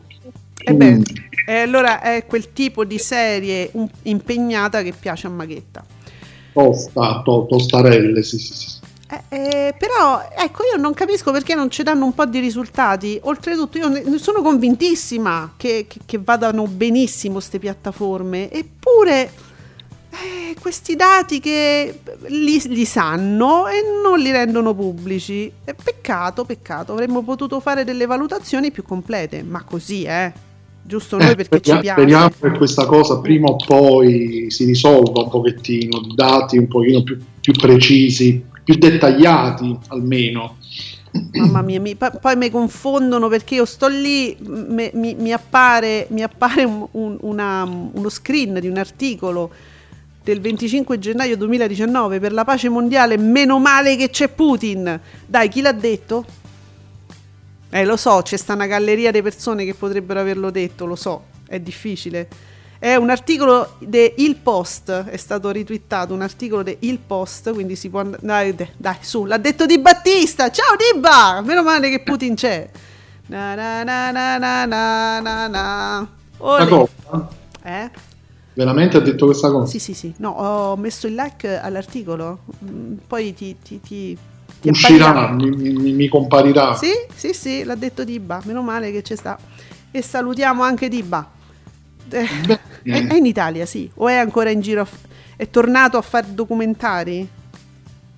[0.64, 1.02] E beh, Mm.
[1.48, 3.72] e allora è quel tipo di serie
[4.04, 5.84] impegnata che piace a Maghetta.
[6.54, 8.76] Tosta, to- tostarelle, sì, sì, sì.
[9.10, 13.18] Eh, eh, però ecco io non capisco perché non ci danno un po' di risultati
[13.24, 19.32] oltretutto io ne sono convintissima che, che- che vadano benissimo queste piattaforme eppure
[20.24, 25.52] eh, eh, questi dati che li, li, sanno e non li rendono pubblici.
[25.64, 30.46] È peccato, peccato, avremmo potuto fare delle valutazioni più complete, ma così, eh.
[30.82, 32.02] Giusto noi Eh, perché ci piace.
[32.02, 37.20] Speriamo che questa cosa prima o poi si risolva un pochettino, dati un pochino più,
[37.42, 40.56] più precisi, più dettagliati almeno.
[41.34, 46.22] Mamma mia, mi- poi mi confondono perché io sto lì, me- mi, mi appare, mi
[46.22, 49.50] appare un- un- una- uno screen di un articolo
[50.28, 55.00] del 25 gennaio 2019 per la pace mondiale, meno male che c'è Putin.
[55.26, 56.26] Dai, chi l'ha detto?
[57.70, 61.28] Eh, lo so, c'è sta una galleria di persone che potrebbero averlo detto, lo so,
[61.48, 62.28] è difficile.
[62.78, 67.78] È un articolo de Il Post, è stato ritwittato un articolo de Il Post, quindi
[67.78, 68.54] si può andare...
[68.54, 70.52] Dai, dai, su, l'ha detto Di Battista!
[70.52, 71.40] Ciao Dibba!
[71.42, 72.70] Meno male che Putin c'è.
[73.28, 76.08] Na na na na na na na.
[76.40, 76.88] Olè.
[77.64, 78.07] Eh?
[78.58, 79.68] Veramente ha detto questa cosa?
[79.68, 80.14] Sì, sì, sì.
[80.18, 82.40] No, ho messo il like all'articolo.
[82.66, 83.56] Mm, Poi ti...
[83.62, 84.18] ti, ti,
[84.60, 86.76] ti Uscirà, mi, mi- mi comparirà.
[86.76, 88.42] Sì, sì, sì, l'ha detto Dibba.
[88.46, 89.38] Meno male che c'è sta.
[89.92, 91.30] E salutiamo anche Dibba.
[92.10, 93.90] Eh, Beh, è, è in Italia, sì.
[93.96, 94.82] O è ancora in giro?
[94.82, 94.88] a
[95.36, 97.28] È tornato a fare documentari?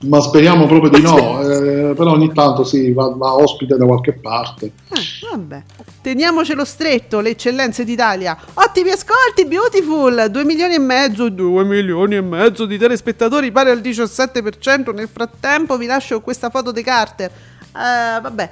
[0.01, 4.13] Ma speriamo proprio di no, eh, però ogni tanto sì, va, va ospite da qualche
[4.13, 4.65] parte.
[4.65, 5.63] Eh, vabbè.
[6.01, 8.37] Teniamocelo stretto, le eccellenze d'Italia.
[8.53, 10.27] Ottimi ascolti, beautiful.
[10.29, 14.93] 2 milioni e mezzo, 2 milioni e mezzo di telespettatori, pari al 17%.
[14.93, 17.29] Nel frattempo vi lascio questa foto di Carter.
[17.29, 18.49] Eh, vabbè.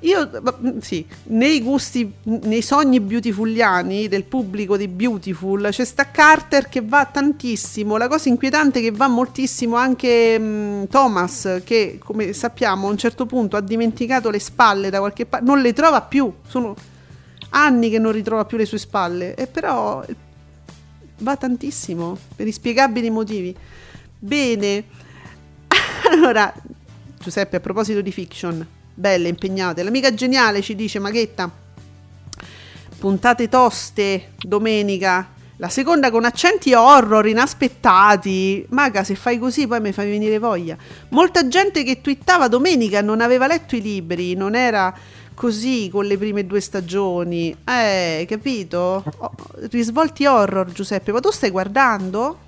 [0.00, 6.68] Io, mm, sì, nei gusti, nei sogni beautifuliani del pubblico di Beautiful c'è sta Carter
[6.68, 7.96] che va tantissimo.
[7.96, 12.96] La cosa inquietante è che va moltissimo anche mm, Thomas, che come sappiamo a un
[12.96, 16.32] certo punto ha dimenticato le spalle da qualche parte, non le trova più.
[16.46, 16.76] Sono
[17.50, 20.04] anni che non ritrova più le sue spalle, e però
[21.18, 23.56] va tantissimo per inspiegabili motivi.
[24.16, 24.84] Bene,
[26.08, 26.54] allora,
[27.18, 28.64] Giuseppe, a proposito di fiction,
[28.98, 31.48] belle, impegnate, l'amica geniale ci dice Maghetta,
[32.98, 38.64] puntate toste domenica, la seconda con accenti horror inaspettati.
[38.70, 40.76] Maga, se fai così poi mi fai venire voglia.
[41.10, 44.94] Molta gente che twittava domenica non aveva letto i libri, non era
[45.34, 47.56] così con le prime due stagioni.
[47.64, 49.04] Eh, capito?
[49.18, 49.32] Oh,
[49.70, 52.46] risvolti horror, Giuseppe, ma tu stai guardando?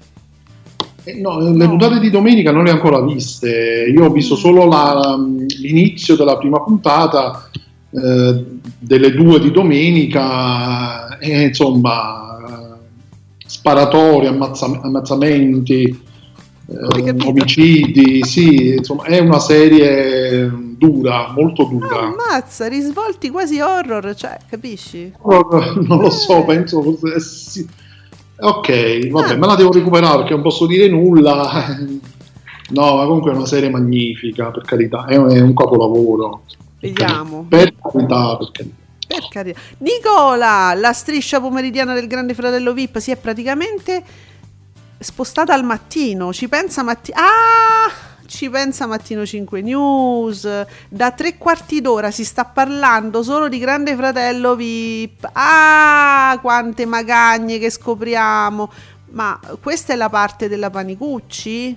[1.19, 4.39] No, le puntate di domenica non le ho ancora viste, io ho visto Mm.
[4.39, 5.17] solo la-
[5.61, 7.49] l'inizio della prima puntata,
[7.91, 8.45] eh,
[8.79, 12.79] delle due di domenica, e insomma,
[13.47, 15.83] sparatori, ammazza- ammazzamenti,
[16.67, 21.89] eh, omicidi, sì, insomma, è una serie dura, molto dura.
[21.99, 25.13] Ah, ammazza, risvolti quasi horror, cioè, capisci?
[25.25, 26.45] Non lo so, Eh.
[26.45, 27.67] penso eh, sì.
[28.41, 29.37] Ok, vabbè, Ah.
[29.37, 31.67] me la devo recuperare perché non posso dire nulla.
[32.71, 36.43] No, ma comunque è una serie magnifica, per carità, è un, è un capolavoro.
[36.81, 37.45] Vediamo.
[37.49, 38.75] Per carità, per carità.
[39.09, 39.61] Per carità.
[39.79, 44.05] Nicola, la striscia pomeridiana del Grande Fratello VIP si è praticamente
[45.01, 46.33] spostata al mattino.
[46.33, 47.17] Ci pensa mattino.
[47.19, 47.91] Ah!
[48.31, 50.49] Ci pensa Mattino 5 News.
[50.89, 55.29] Da tre quarti d'ora si sta parlando solo di Grande Fratello VIP.
[55.33, 58.71] Ah, quante magagne che scopriamo.
[59.11, 61.77] Ma questa è la parte della Panicucci?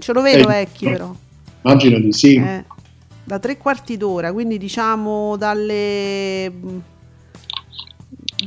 [0.00, 1.14] Ce lo vedo Eh, vecchi però.
[1.62, 2.34] Immagino di sì.
[2.34, 2.64] Eh,
[3.22, 6.78] da tre quarti d'ora, quindi diciamo dalle mm,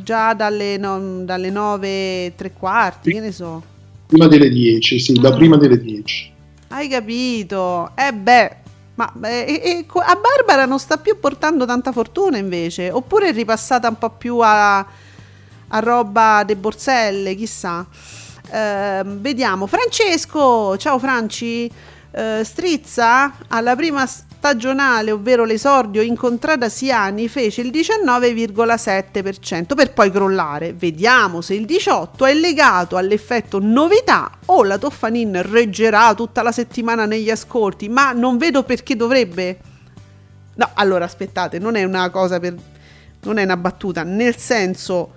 [0.03, 1.87] già dalle, no- dalle nove
[2.25, 3.63] e tre quarti, che ne so.
[4.07, 5.37] Prima delle 10, sì, da Mm.
[5.37, 6.30] prima delle 10.
[6.73, 7.91] Hai capito?
[7.95, 8.55] Eh beh,
[8.95, 13.29] ma beh, e- e co- a Barbara non sta più portando tanta fortuna invece, oppure
[13.29, 17.85] è ripassata un po' più a, a roba de borselle, chissà.
[18.51, 21.71] Ehm, vediamo, Francesco, ciao Franci,
[22.13, 24.05] Eh, Strizza alla prima
[24.41, 30.73] stagionale, ovvero l'esordio in contrada Siani, fece il 19,7% per poi crollare.
[30.73, 37.05] Vediamo se il 18 è legato all'effetto novità o la Toffanin reggerà tutta la settimana
[37.05, 39.59] negli ascolti, ma non vedo perché dovrebbe.
[40.55, 42.55] No, allora aspettate, non è una cosa per
[43.23, 45.13] non è una battuta, nel senso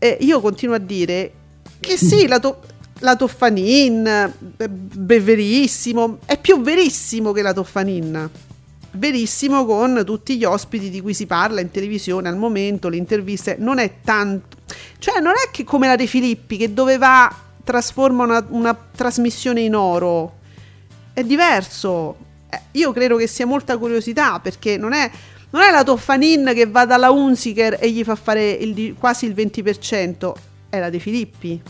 [0.00, 1.32] eh, io continuo a dire
[1.78, 2.60] che sì, la, to-
[3.02, 8.30] la Toffanin eh, è verissimo, è più verissimo che la Toffanin.
[8.94, 13.56] Verissimo con tutti gli ospiti di cui si parla in televisione al momento, le interviste,
[13.58, 14.56] non è tanto...
[14.98, 17.34] Cioè non è che come la De Filippi che dove va
[17.64, 20.38] trasforma una, una trasmissione in oro.
[21.12, 22.16] È diverso.
[22.48, 25.10] Eh, io credo che sia molta curiosità perché non è,
[25.50, 29.32] non è la Toffanin che va dalla Unziker e gli fa fare il quasi il
[29.32, 30.32] 20%,
[30.68, 31.62] è la De Filippi.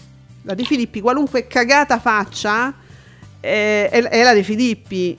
[0.43, 2.73] La De Filippi, qualunque cagata faccia,
[3.41, 5.17] eh, è, è la De Filippi.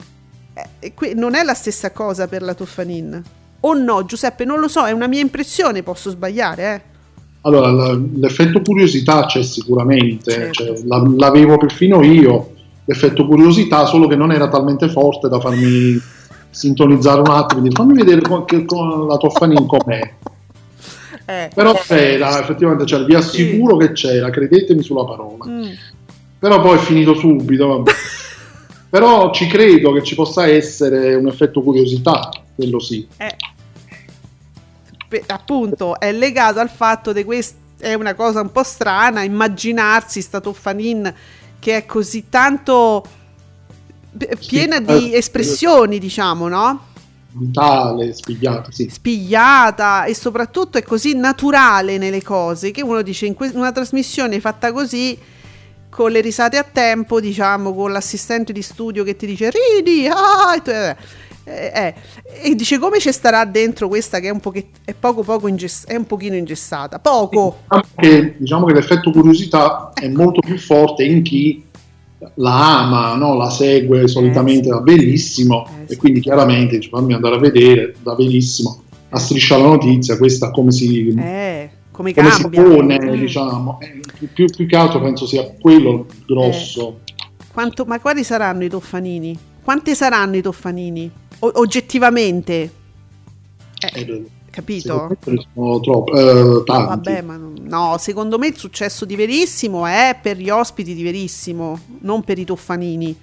[0.80, 3.22] Eh, qui non è la stessa cosa per la Toffanin.
[3.60, 6.92] O no, Giuseppe, non lo so, è una mia impressione, posso sbagliare, eh.
[7.42, 10.52] Allora, l'effetto curiosità c'è sicuramente, Certo.
[10.52, 12.52] cioè, la- l'avevo perfino io,
[12.84, 16.00] l'effetto curiosità, solo che non era talmente forte da farmi
[16.50, 20.14] sintonizzare un attimo e dire fammi vedere con, con la Toffanin com'è.
[21.26, 25.46] Eh, Però c'era, effettivamente c'era, vi assicuro che c'era, credetemi sulla parola.
[25.46, 25.70] mm.
[26.38, 27.66] Però poi è finito subito.
[27.68, 27.92] vabbè.
[28.90, 33.06] Però ci credo che ci possa essere un effetto curiosità, quello sì.
[33.16, 33.36] Eh,
[35.26, 40.40] appunto è legato al fatto che questa è una cosa un po' strana immaginarsi sta
[40.40, 41.12] Toffanin
[41.58, 43.04] che è così tanto
[44.46, 46.86] piena di eh, espressioni diciamo no?
[47.36, 48.88] Vitale, spigliato, sì.
[48.88, 54.38] spigliata e soprattutto è così naturale nelle cose che uno dice in que- una trasmissione
[54.38, 55.18] fatta così
[55.90, 60.54] con le risate a tempo diciamo con l'assistente di studio che ti dice ridi ah,
[60.54, 60.96] e, tu- eh,
[61.44, 61.94] eh,
[62.42, 65.86] e dice come ci starà dentro questa che è un, pochet- è poco poco ingess-
[65.86, 71.02] è un pochino ingessata poco Diciamo che, diciamo che l'effetto curiosità è molto più forte
[71.02, 71.64] in chi
[72.36, 73.34] la ama, no?
[73.36, 78.14] la segue solitamente da verissimo Eh, e quindi chiaramente dice fammi andare a vedere da
[78.14, 83.20] verissimo a striscia la notizia questa come si, eh, come come si pone Mm.
[83.20, 83.78] diciamo.
[83.80, 84.00] Eh,
[84.32, 87.00] più, più che altro penso sia quello grosso.
[87.52, 89.38] Quanto- ma quali saranno i toffanini?
[89.62, 91.10] quante saranno i toffanini?
[91.38, 92.70] O- oggettivamente?
[93.80, 94.24] Eh, Eh,
[94.54, 95.16] capito?
[95.52, 100.36] sono troppo, eh, tanti Vabbè, ma no, secondo me il successo di Verissimo è per
[100.36, 103.18] gli ospiti di Verissimo, non per i toffanini.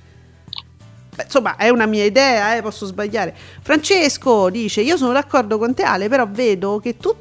[1.16, 3.34] Beh, insomma, è una mia idea, eh, posso sbagliare.
[3.62, 7.16] Francesco dice: Io sono d'accordo con te, Ale, però vedo che tu-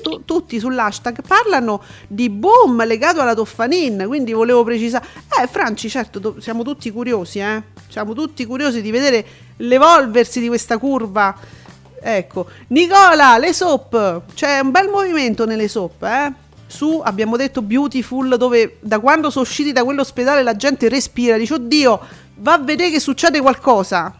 [0.00, 4.04] tu- tutti sull'hashtag parlano di boom legato alla Toffanin.
[4.06, 5.04] Quindi volevo precisare.
[5.42, 7.62] Eh, Franci, certo, do- siamo tutti curiosi, eh?
[7.88, 9.26] Siamo tutti curiosi di vedere
[9.58, 11.58] l'evolversi di questa curva.
[12.02, 16.32] Ecco, Nicola, le soap, c'è un bel movimento nelle soap, eh?
[16.66, 21.54] Su, abbiamo detto Beautiful, dove da quando sono usciti da quell'ospedale la gente respira, dice
[21.54, 22.00] oddio,
[22.36, 24.14] va a vedere che succede qualcosa.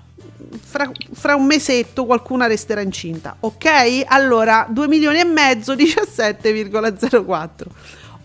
[0.62, 4.02] Fra, fra un mesetto qualcuna resterà incinta, ok?
[4.06, 7.48] Allora, 2 milioni e mezzo, 17,04.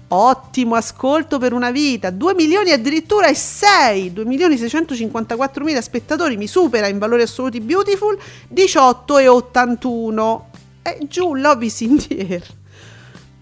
[0.07, 6.37] Ottimo ascolto per una vita, 2 milioni addirittura e 6, 2 milioni 654 mila spettatori,
[6.37, 10.49] mi supera in valori assoluti Beautiful, 18 e 81.
[10.83, 12.43] E giù the air.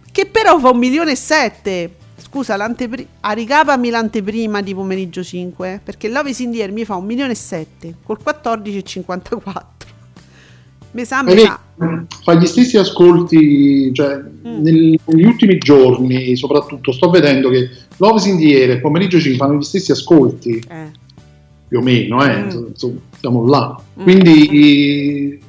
[0.09, 1.95] Che però fa un milione e 7.
[2.16, 7.34] Scusa, l'antepri- aricapami l'anteprima di pomeriggio 5, perché Love is in mi fa un milione
[7.34, 9.73] e 7, col 14,54.
[10.94, 11.60] Mi sa, mi sa.
[12.24, 14.62] fa gli stessi ascolti, cioè, Mm.
[14.62, 19.36] nel- negli ultimi giorni soprattutto sto vedendo che Love in the Air e Pomeriggio ci
[19.36, 20.91] fanno gli stessi ascolti, Eh.
[21.68, 22.66] più o meno, eh, Mm.
[22.70, 23.80] insomma, siamo là.
[24.00, 24.04] Mm.
[24.04, 25.39] Quindi,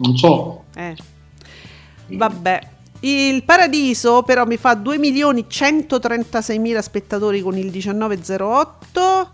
[0.00, 0.94] non so, Eh.
[2.10, 2.60] Vabbè.
[3.00, 9.28] Il Paradiso però mi fa 2 milioni 136 mila spettatori con il 19,08.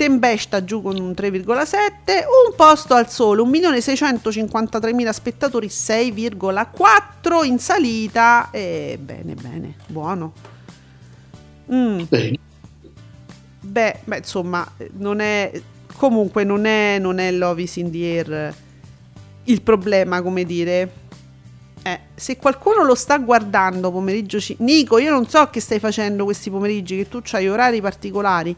[0.00, 2.24] Tempesta giù con un 3,7.
[2.48, 8.48] Un posto al sole, 1 milione 653 mila spettatori, 6,4 in salita.
[8.50, 10.32] E bene, bene, buono.
[11.70, 12.00] Mm.
[12.08, 12.38] bene.
[13.60, 15.52] Beh, beh, insomma, non è.
[15.94, 18.54] Comunque, non è, non è Love is in the air
[19.44, 20.92] il problema, come dire.
[21.82, 24.40] Eh, se qualcuno lo sta guardando pomeriggio.
[24.40, 28.56] ci- Nico, io non so che stai facendo questi pomeriggi, che tu hai orari particolari.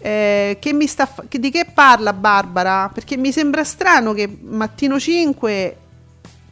[0.00, 2.88] Eh, che sta che- di che parla Barbara?
[2.92, 5.76] Perché mi sembra strano che mattino 5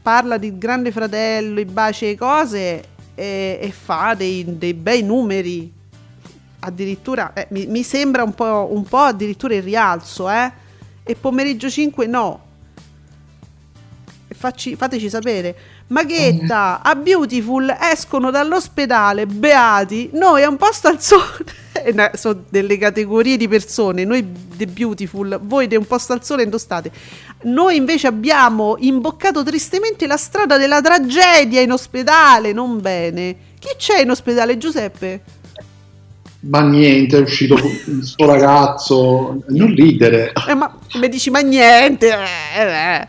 [0.03, 2.83] parla di Grande Fratello, i baci e cose
[3.15, 5.73] e, e fa dei, dei bei numeri
[6.61, 10.53] addirittura eh, mi, mi sembra un po', un po' addirittura il rialzo, eh?
[11.03, 12.41] E pomeriggio 5 no.
[14.29, 15.57] Facci- fateci sapere.
[15.89, 21.23] Maghetta, a Beautiful escono dall'ospedale beati, noi a un posto al sole.
[21.77, 24.27] Eh, no, Sono delle categorie di persone, noi
[24.57, 26.91] The Beautiful, voi de un posto al sole indostate.
[27.43, 33.37] Noi invece abbiamo imboccato tristemente la strada della tragedia in ospedale, non bene.
[33.59, 35.21] Chi c'è in ospedale, Giuseppe?
[36.41, 40.33] Ma niente, è uscito questo ragazzo, non ridere.
[40.49, 42.09] Eh, ma mi dici, ma niente.
[42.09, 43.09] eh, eh.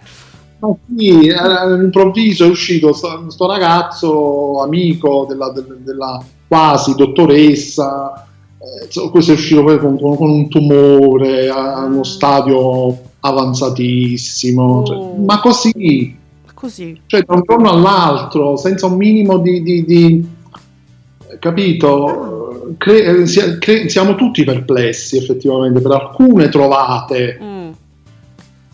[0.59, 8.25] Ma sì, eh, all'improvviso è uscito sto, sto ragazzo, amico della, del- della quasi dottoressa,
[8.57, 15.15] eh, questo è uscito poi con, con- un tumore a uno stadio avanzatissimo, cioè, Oh.
[15.23, 16.17] ma così,
[16.53, 17.01] Così.
[17.05, 20.27] cioè da un giorno all'altro, senza un minimo di, di- di-
[21.39, 22.73] capito?
[22.77, 27.39] Cre- eh, sia- cre- siamo tutti perplessi effettivamente per alcune trovate.
[27.41, 27.69] Mm.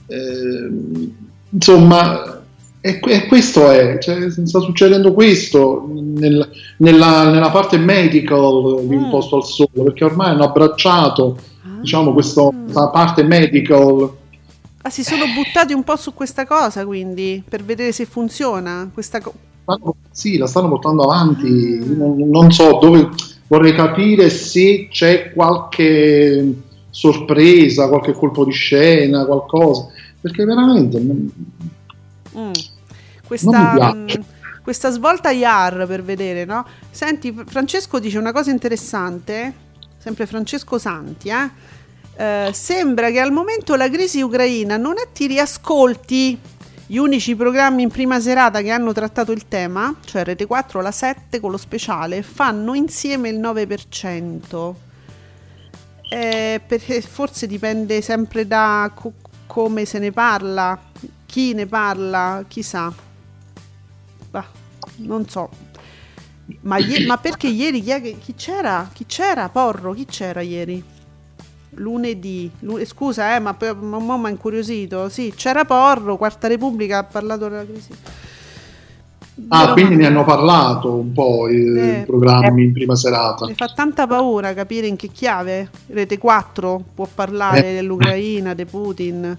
[0.07, 1.21] Eh,
[1.53, 2.41] insomma,
[2.81, 9.03] e, e questo è, cioè, sta succedendo questo nel- nella, nella parte medical di Mm.
[9.03, 11.37] Un posto al sole, perché ormai hanno abbracciato
[11.79, 12.13] diciamo Ah.
[12.13, 14.09] questo- questa parte medical.
[14.81, 18.89] Ah, si sono buttati un po' su questa cosa, quindi, per vedere se funziona.
[18.93, 19.33] Questa co-
[19.63, 21.81] Stanno- sì, la stanno portando avanti.
[21.95, 23.09] Non, non so dove
[23.47, 26.53] vorrei capire se c'è qualche
[26.89, 29.87] sorpresa, qualche colpo di scena, qualcosa.
[30.23, 31.31] Perché veramente non-
[32.35, 32.51] Mm.
[33.27, 34.07] Questa, mm,
[34.63, 36.65] questa svolta IAR per vedere, no?
[36.89, 39.53] Senti, Francesco dice una cosa interessante,
[39.99, 41.49] sempre Francesco Santi, eh?
[42.15, 46.39] Eh, sembra che al momento la crisi ucraina non attiri ascolti.
[46.85, 50.91] Gli unici programmi in prima serata che hanno trattato il tema, cioè Rete 4, la
[50.91, 54.75] 7 con lo speciale, fanno insieme il 9%.
[56.09, 59.13] Eh, perché forse dipende sempre da co-
[59.53, 60.75] come se ne parla,
[61.27, 62.91] chi ne parla, chissà.
[64.31, 64.47] Bah,
[64.95, 65.47] non so.
[66.61, 68.89] Ma, ie- ma perché ieri chi, è chi c'era?
[68.91, 69.49] Chi c'era?
[69.49, 70.83] Porro, chi c'era ieri?
[71.75, 72.49] Lunedì.
[72.61, 75.07] Lu- eh, scusa, eh, ma ma mo mi ha incuriosito.
[75.09, 77.91] Sì, c'era Porro, Quarta Repubblica ha parlato della crisi.
[79.47, 82.03] Ah, Però- quindi ne hanno parlato un po' i Eh.
[82.05, 83.47] programmi in prima serata.
[83.47, 87.73] Mi fa tanta paura capire in che chiave Rete 4 può parlare Eh.
[87.73, 89.35] dell'Ucraina, di Putin.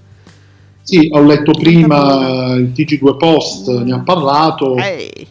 [0.82, 3.82] Sì, ho letto prima il TG2 Post, Mm.
[3.84, 5.26] ne ha parlato Ehi.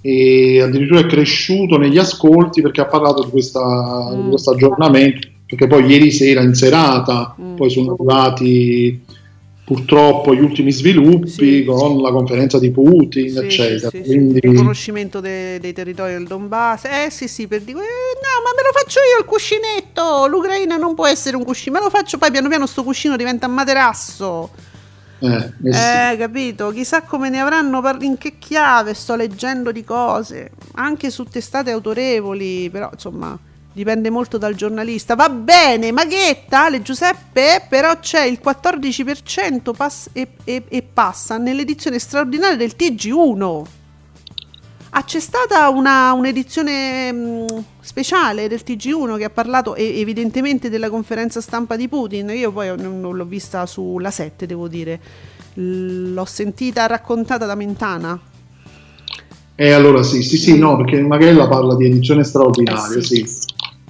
[0.00, 4.28] e addirittura è cresciuto negli ascolti perché ha parlato di, questa- di Mm.
[4.30, 7.54] questo aggiornamento, perché poi ieri sera in serata Mm.
[7.56, 9.02] poi sono arrivati
[9.66, 11.64] purtroppo gli ultimi sviluppi Sì.
[11.64, 13.90] con la conferenza di Putin, Sì, eccetera.
[13.90, 14.08] sì, sì, sì.
[14.10, 16.84] Quindi Il riconoscimento de- dei territori del Donbass.
[16.84, 20.28] Eh sì, sì, per dire, eh, no, ma me lo faccio io il cuscinetto.
[20.28, 21.76] L'Ucraina non può essere un cuscino.
[21.78, 24.50] Me lo faccio poi piano piano sto cuscino diventa un materasso.
[25.18, 25.26] eh,
[25.64, 25.78] eh sì.
[26.12, 26.70] Eh, capito?
[26.70, 28.94] Chissà come ne avranno par- in che chiave.
[28.94, 33.36] Sto leggendo di cose, anche su testate autorevoli, però insomma
[33.76, 35.14] dipende molto dal giornalista.
[35.16, 41.98] Va bene, Maghetta, Ale Giuseppe, però c'è il 14% pass- e, e- e passa nell'edizione
[41.98, 43.66] straordinaria del TG1.
[44.90, 50.88] Ah, c'è stata una, un'edizione mh, speciale del TG1 che ha parlato e- evidentemente della
[50.88, 52.30] conferenza stampa di Putin.
[52.30, 54.98] Io poi non, non l'ho vista sulla 7, devo dire.
[55.52, 58.18] L'ho sentita raccontata da Mentana.
[59.54, 63.16] E allora sì, sì, sì, no, perché Maghella parla di edizione straordinaria, Eh sì.
[63.26, 63.45] sì.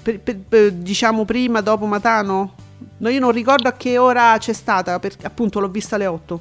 [0.06, 2.52] Per- per- per- diciamo prima, dopo Matano?
[2.98, 6.40] No, io non ricordo a che ora c'è stata, perché appunto l'ho vista alle 8.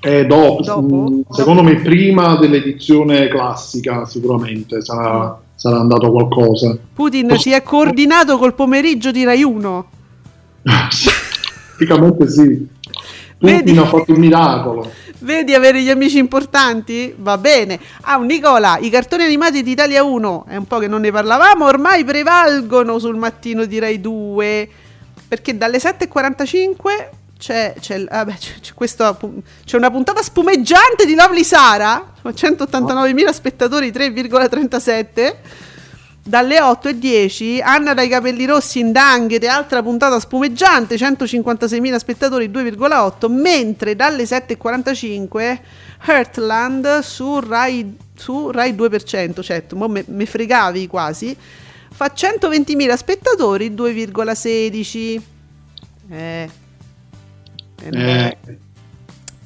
[0.00, 1.22] Eh, dopo, Dopo?
[1.28, 6.78] secondo me prima dell'edizione classica sicuramente sarà, sarà andato qualcosa.
[6.94, 9.90] Putin si è coordinato col pomeriggio di Rai 1.
[11.76, 12.68] Praticamente sì.
[13.40, 13.62] Vedi?
[13.64, 14.90] Putin ha fatto un miracolo.
[15.20, 17.12] Vedi avere gli amici importanti?
[17.18, 17.80] Va bene.
[18.02, 21.64] Ah, Nicola, i cartoni animati di Italia 1, è un po' che non ne parlavamo,
[21.64, 24.68] ormai prevalgono sul mattino di Rai 2,
[25.26, 31.44] perché dalle 7.45 c'è, c'è, vabbè, c'è, c'è questo, c'è una puntata spumeggiante di Lovely
[31.44, 35.34] Sara, con 189.000 spettatori, 3,37.
[36.28, 42.50] Dalle 8 e 10 Anna dai capelli rossi in Danghete, altra puntata spumeggiante, 156.000 spettatori,
[42.50, 45.58] 2,8, mentre dalle 7.45
[46.04, 53.70] Heartland su Rai, su Rai 2%, certo, mo me, me fregavi quasi, fa 120.000 spettatori,
[53.70, 55.20] 2,16.
[56.10, 56.50] Eh.
[57.84, 58.36] Eh, Eh,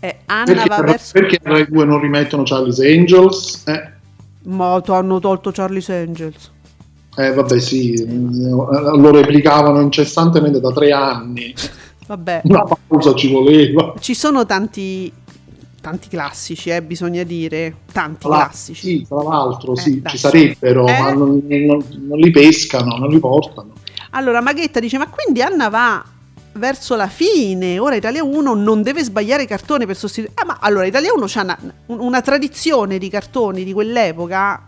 [0.00, 1.12] eh, Anna perché, va verso...
[1.12, 3.68] perché Rai 2 non rimettono Charlie's Angels?
[3.68, 3.92] Eh,
[4.46, 6.50] Ma hanno tolto Charlie's Angels.
[7.16, 11.54] Eh, vabbè sì, eh, lo replicavano incessantemente da tre anni.
[12.06, 12.42] Vabbè.
[12.44, 13.94] Una pausa ci voleva.
[13.98, 15.12] Ci sono tanti,
[15.80, 18.80] tanti classici, eh, bisogna dire, tanti l'altro, classici.
[18.80, 20.98] Sì, tra l'altro Eh, sì, dai, ci sarebbero, eh?
[20.98, 23.72] ma non, non- non li pescano, non li portano.
[24.10, 26.04] Allora, Maghetta dice, ma quindi Anna va
[26.54, 30.34] verso la fine, ora Italia 1 non deve sbagliare cartone per sostituire...
[30.40, 34.66] Ah, ma allora Italia 1 c'ha una, una tradizione di cartoni di quell'epoca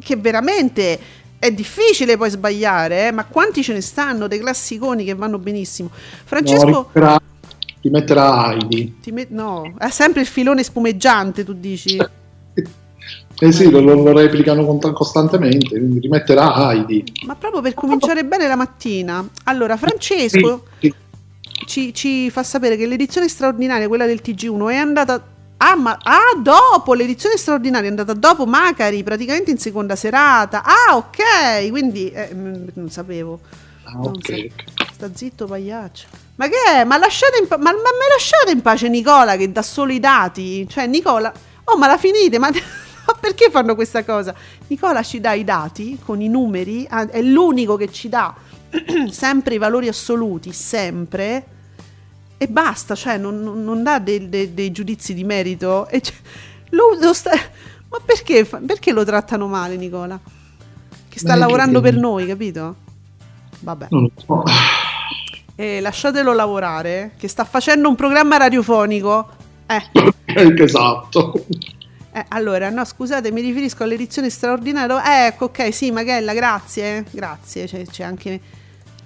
[0.00, 0.98] che veramente
[1.38, 5.90] è difficile poi sbagliare, eh, ma quanti ce ne stanno dei classiconi che vanno benissimo.
[5.92, 6.66] Francesco...
[6.68, 7.20] No, rimetterà,
[7.80, 8.96] rimetterà Heidi.
[9.00, 11.96] ti met- no, è sempre il filone spumeggiante, tu dici?
[13.40, 17.04] Eh sì, lo, lo replicano costantemente, quindi rimetterà Heidi.
[17.24, 19.24] Ma proprio per cominciare bene la mattina.
[19.44, 20.94] Allora, Francesco Sì, sì.
[21.64, 25.24] ci, ci fa sapere che l'edizione straordinaria, quella del TG1, è andata
[25.60, 30.62] Ah, ma ah, dopo l'edizione straordinaria è andata dopo Macari, praticamente in seconda serata.
[30.64, 33.40] Ah, ok, quindi eh, mm, non sapevo.
[33.82, 34.46] Ah, Non ok.
[34.76, 34.84] so.
[34.92, 36.06] Sta zitto, pagliaccio.
[36.36, 36.84] Ma che è?
[36.84, 39.98] Ma lasciate in, pa- ma, ma me lasciate in pace Nicola che dà solo i
[39.98, 40.66] dati?
[40.68, 41.32] Cioè, Nicola,
[41.64, 42.38] oh, ma la finite?
[42.38, 44.32] Ma, ma perché fanno questa cosa?
[44.68, 48.32] Nicola ci dà i dati con i numeri, ah, è l'unico che ci dà
[49.10, 51.44] sempre i valori assoluti, sempre.
[52.38, 55.88] E basta, cioè, non, non- dà dei, dei- dei giudizi di merito.
[55.88, 56.14] E cioè,
[56.70, 57.32] lo- lo sta-
[57.88, 60.18] ma perché, perché lo trattano male, Nicola?
[61.08, 62.76] Che sta Beh, lavorando perché- per noi, capito?
[63.60, 63.86] Vabbè.
[63.90, 64.42] Non lo so.
[65.56, 69.28] Eh, lasciatelo lavorare, che sta facendo un programma radiofonico.
[69.66, 69.82] Eh,
[70.62, 71.44] esatto.
[72.12, 75.02] eh, allora, no, scusate, mi riferisco all'edizione straordinaria.
[75.24, 77.04] Eh, ecco, ok, sì, Magella, grazie.
[77.10, 78.40] Grazie, c'è, c'è anche,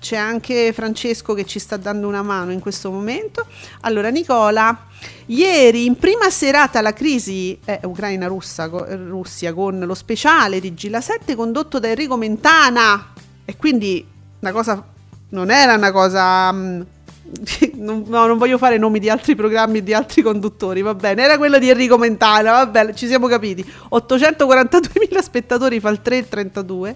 [0.02, 3.46] c'è anche Francesco che ci sta dando una mano in questo momento.
[3.82, 4.86] Allora, Nicola,
[5.26, 11.00] ieri in prima serata la crisi eh, Ucraina-Russia co- Russia con lo speciale di Gila
[11.00, 13.12] 7 condotto da Enrico Mentana.
[13.44, 14.04] E quindi
[14.40, 14.84] una cosa
[15.28, 16.80] non era una cosa mm,
[17.74, 21.22] non, no, non voglio fare nomi di altri programmi di altri conduttori, va bene.
[21.22, 23.64] Era quello di Enrico Mentana, va bene, ci siamo capiti.
[23.92, 26.94] 842.000 spettatori fa il 3,32.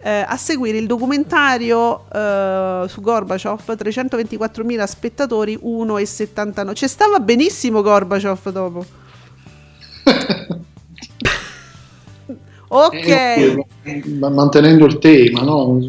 [0.00, 6.74] Eh, a seguire il documentario eh, su Gorbaciov, 324.000 spettatori, 1,79.
[6.74, 8.84] Ci stava benissimo Gorbaciov dopo.
[12.68, 12.94] ok.
[12.94, 13.66] Eh,
[14.18, 15.80] ma- mantenendo il tema, no?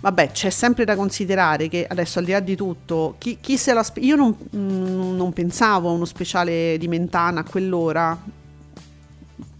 [0.00, 3.72] Vabbè, c'è sempre da considerare che adesso al di là di tutto, chi, chi se
[3.74, 8.16] la spe- io non, mm, non pensavo a uno speciale di Mentana a quell'ora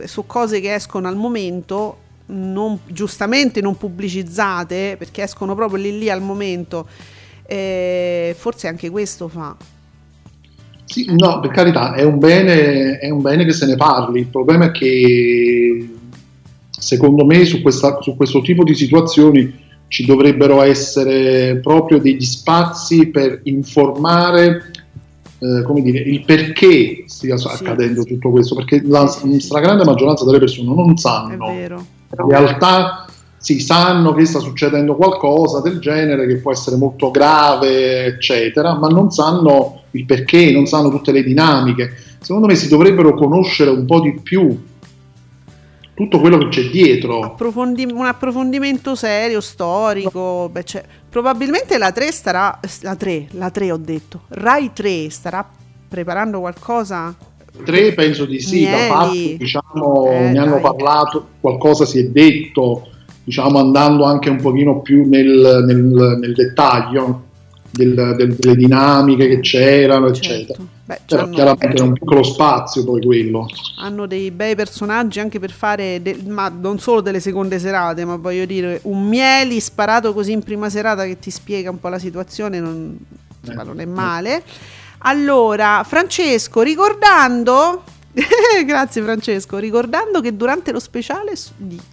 [0.05, 1.99] su cose che escono al momento,
[2.29, 6.87] non- giustamente non pubblicizzate perché escono proprio lì lì al momento.
[7.47, 9.57] Eh, forse anche questo fa.
[10.85, 14.20] Sì, no, per carità, è un, bene, è un bene che se ne parli.
[14.20, 15.89] Il problema è che
[16.70, 23.09] secondo me su, questa- su questo tipo di situazioni ci dovrebbero essere proprio degli spazi
[23.09, 24.72] per informare
[25.41, 27.47] eh, come dire, il perché stia Sì.
[27.47, 31.87] accadendo tutto questo, perché la stragrande maggioranza delle persone non È sanno vero.
[32.11, 33.07] In realtà
[33.37, 38.89] si sanno che sta succedendo qualcosa del genere che può essere molto grave, eccetera, ma
[38.89, 41.95] non sanno il perché, non sanno tutte le dinamiche.
[42.21, 44.67] Secondo me si dovrebbero conoscere un po' di più
[45.95, 47.21] tutto quello che c'è dietro.
[47.21, 50.49] Approfondi- un approfondimento serio, storico.
[50.49, 52.61] Beh, cioè, probabilmente la 3 starà.
[52.83, 54.23] La 3, la 3 ho detto.
[54.29, 55.49] Rai 3 starà
[55.89, 57.15] preparando qualcosa.
[57.65, 58.89] Tre penso di sì, da Mieli.
[58.89, 60.61] fatto diciamo, Eh, ne hanno dai.
[60.63, 62.89] parlato, qualcosa si è detto,
[63.25, 67.23] diciamo andando anche un pochino più nel, nel- nel dettaglio
[67.71, 70.47] del- del- delle dinamiche che c'erano, eccetera.
[70.59, 70.67] Certo.
[70.89, 73.47] Beh, Però chiaramente è un piccolo spazio poi quello.
[73.81, 78.17] hanno dei bei personaggi anche per fare, de- ma non solo delle seconde serate, ma
[78.17, 81.99] voglio dire, un mieli sparato così in prima serata che ti spiega un po' la
[81.99, 82.97] situazione, non,
[83.43, 83.67] insomma, Eh.
[83.67, 84.43] non è male.
[84.99, 87.84] Allora, Francesco, ricordando,
[88.64, 91.32] grazie Francesco, ricordando che durante lo speciale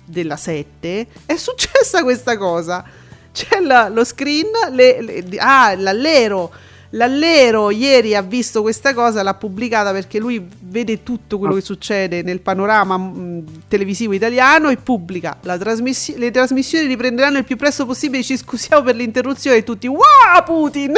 [0.05, 2.83] della 7 è successa questa cosa.
[3.31, 6.51] C'è la- lo screen, le- le- ah, l'allero.
[6.91, 12.21] L'allero ieri ha visto questa cosa, l'ha pubblicata perché lui vede tutto quello che succede
[12.21, 17.85] nel panorama mh, televisivo italiano e pubblica la trasmissi- le trasmissioni riprenderanno il più presto
[17.85, 18.23] possibile.
[18.23, 19.99] Ci scusiamo per l'interruzione e tutti wow
[20.45, 20.93] Putin!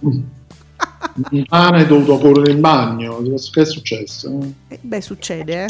[1.30, 3.22] Un pane è dovuto correre in bagno.
[3.22, 4.38] Che è successo?
[4.68, 5.66] Eh, beh, succede, eh.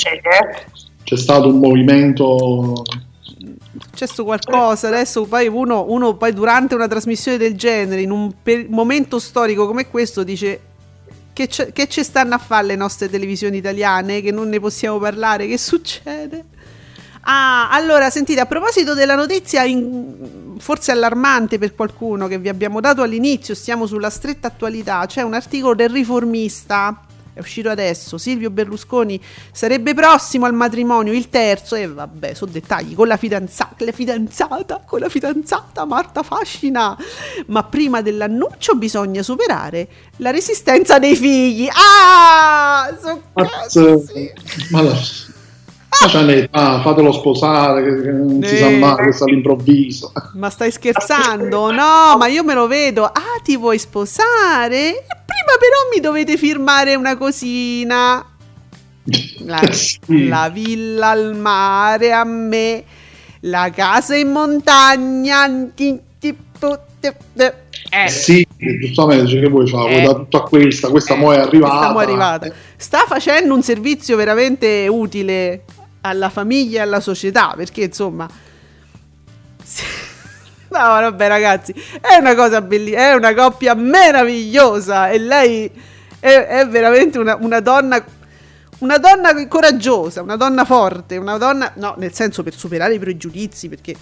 [1.03, 2.83] C'è stato un movimento.
[2.83, 4.89] È successo qualcosa.
[4.89, 9.67] Adesso poi uno, uno poi durante una trasmissione del genere, in un per- momento storico
[9.67, 10.61] come questo, dice
[11.33, 14.99] che, c'è- che ci stanno a fare le nostre televisioni italiane, che non ne possiamo
[14.99, 16.45] parlare, che succede?
[17.23, 22.81] Ah, allora, sentite, a proposito della notizia in- forse allarmante per qualcuno che vi abbiamo
[22.81, 27.03] dato all'inizio, stiamo sulla stretta attualità, c'è un articolo del riformista,
[27.33, 29.21] è uscito adesso, Silvio Berlusconi
[29.53, 34.83] sarebbe prossimo al matrimonio, il terzo, e vabbè, sono dettagli, con la fidanzata, la fidanzata,
[34.87, 36.97] con la fidanzata Marta Fascina,
[37.47, 41.69] ma prima dell'annuncio bisogna superare la resistenza dei figli.
[41.71, 44.33] Ah, sono cazzi.
[44.71, 44.83] ma
[46.09, 50.13] c'ha un'età, fatelo sposare, che, non si sa mai, questo all'improvviso.
[50.35, 51.71] Ma stai scherzando?
[51.73, 53.05] No, ma io me lo vedo.
[53.05, 55.05] Ah, ti vuoi sposare?
[55.05, 58.25] Prima però mi dovete firmare una cosina.
[59.45, 60.29] La, Sì.
[60.29, 62.85] la villa al mare a me,
[63.41, 65.47] la casa in montagna.
[67.93, 68.09] Eh.
[68.09, 68.47] Sì,
[68.79, 69.97] giustamente, che vuoi fare?
[69.97, 70.03] Eh.
[70.03, 71.75] dare tutto a questa, questa Eh, mo è arrivata.
[71.75, 72.53] questa mo è arrivata.
[72.77, 75.65] Sta facendo un servizio veramente utile
[76.03, 78.29] alla famiglia e alla società, perché insomma...
[80.71, 85.69] No, vabbè ragazzi, è una cosa bellissima, è una coppia meravigliosa e lei
[86.21, 88.19] è, è veramente una, una donna...
[88.79, 91.73] Una donna coraggiosa, una donna forte, una donna...
[91.77, 93.95] No, nel senso per superare i pregiudizi, perché...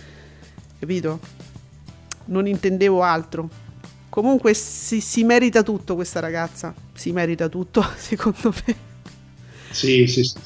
[0.78, 1.20] Capito?
[2.26, 3.48] Non intendevo altro.
[4.08, 6.74] Comunque si, si merita tutto questa ragazza.
[6.94, 8.76] Si merita tutto, secondo me.
[9.70, 10.36] Sì, sì, sì.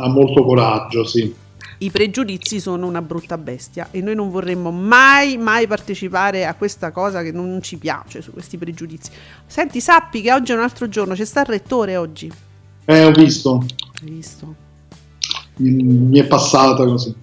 [0.00, 1.34] Ha molto coraggio, sì.
[1.80, 6.90] I pregiudizi sono una brutta bestia e noi non vorremmo mai, mai partecipare a questa
[6.92, 9.10] cosa che non ci piace, su questi pregiudizi.
[9.46, 12.30] Senti, sappi che oggi è un altro giorno, c'è sta il rettore oggi.
[12.84, 13.64] Eh, ho visto,
[14.02, 14.54] Hai visto?
[15.56, 17.14] mi, mi è passata così.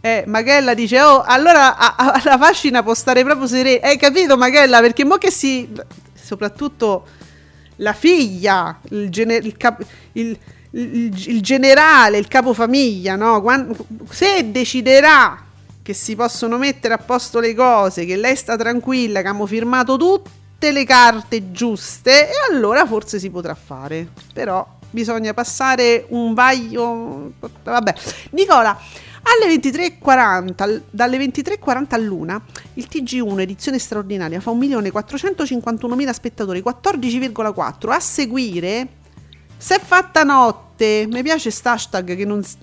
[0.00, 3.86] Eh, Maghella dice, oh, allora a- a- la fascina può stare proprio serena.
[3.86, 4.80] Hai capito, Maghella?
[4.80, 5.68] Perché mo che si...
[6.12, 7.06] Soprattutto
[7.76, 10.36] la figlia, il, gene- il cap- il-
[10.76, 13.40] il- il generale, il capofamiglia, no?
[13.42, 13.74] Quan-
[14.10, 15.42] se deciderà
[15.82, 19.96] che si possono mettere a posto le cose, che lei sta tranquilla, che abbiamo firmato
[19.96, 24.08] tutte le carte giuste, e allora forse si potrà fare.
[24.32, 27.32] Però bisogna passare un vaglio...
[27.62, 27.94] Vabbè.
[28.30, 28.78] Nicola,
[29.22, 32.40] alle 23.40, al- dalle 23.40 all'una,
[32.74, 37.90] il TG1 edizione straordinaria fa 1.451.000 spettatori, 14,4.
[37.90, 38.86] A seguire,
[39.56, 42.42] se è fatta notte, mi piace sta hashtag che non...
[42.42, 42.56] s-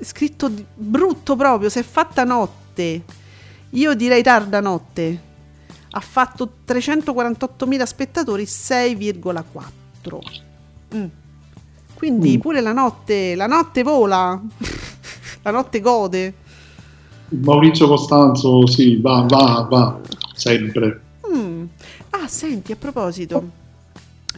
[0.00, 3.02] scritto brutto proprio, se è fatta notte,
[3.70, 5.22] io direi tarda notte,
[5.90, 10.18] ha fatto 348.000 spettatori, 6,4.
[10.94, 11.04] Mm.
[11.94, 12.40] Quindi Mm.
[12.40, 14.40] pure la notte, la notte vola,
[15.42, 16.34] la notte gode.
[17.30, 20.00] Maurizio Costanzo, sì, va, va, va,
[20.34, 21.00] sempre.
[21.34, 21.64] Mm.
[22.10, 23.50] Ah, senti, a proposito,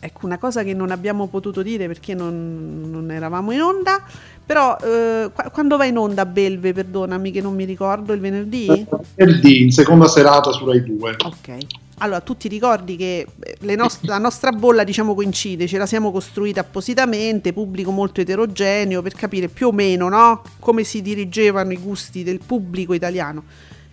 [0.01, 4.03] ecco una cosa che non abbiamo potuto dire perché non, non eravamo in onda,
[4.45, 8.87] però eh, qua- quando va in onda Belve, perdonami che non mi ricordo, il venerdì?
[9.15, 11.17] Venerdì, in seconda serata su Rai 2.
[11.25, 11.57] Ok.
[12.03, 15.85] Allora, tu ti ricordi che eh, le nost- la nostra bolla, diciamo, coincide, ce la
[15.85, 20.43] siamo costruita appositamente, pubblico molto eterogeneo, per capire più o meno, no?
[20.59, 23.45] Come si dirigevano i gusti del pubblico italiano.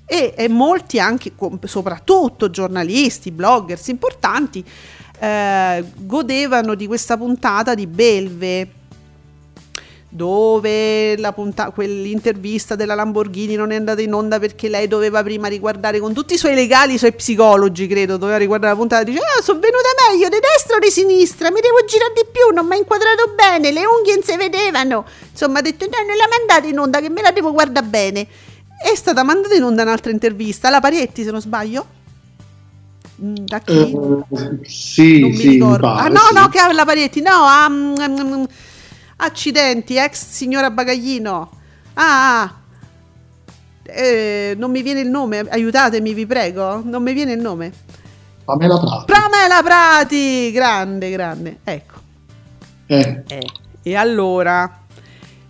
[0.05, 1.33] E, e molti anche,
[1.65, 4.63] soprattutto giornalisti, bloggers importanti,
[5.19, 8.69] eh, godevano di questa puntata di Belve
[10.09, 15.47] dove la punta- quell'intervista della Lamborghini non è andata in onda perché lei doveva prima
[15.47, 19.05] riguardare con tutti i suoi legali, i suoi psicologi, credo, doveva riguardare la puntata e
[19.05, 22.53] dice "Ah, sono venuta meglio di destra o di sinistra, mi devo girare di più,
[22.55, 25.05] non mi ha inquadrato bene, le unghie non si vedevano".
[25.29, 28.27] Insomma, ha detto "No, non la mandate in onda che me la devo guardare bene".
[28.79, 31.96] È stata mandata in onda un'altra intervista alla Parietti, se non sbaglio.
[33.23, 33.73] Mm, Da chi?
[33.73, 36.33] Eh, sì, non mi sì, ah, no, sì.
[36.35, 38.43] no, che alla Parietti, no, mm, mm,
[39.17, 41.49] accidenti, ex signora Bagaglino.
[41.95, 42.53] Ah, ah.
[43.83, 46.81] Eh, non mi viene il nome, aiutatemi, vi prego.
[46.83, 47.71] Non mi viene il nome.
[48.43, 49.05] Pamela Prati.
[49.05, 51.59] Pramela Prati, grande, grande.
[51.63, 51.93] Ecco.
[52.87, 53.47] Eh, Eh,
[53.83, 54.81] E allora,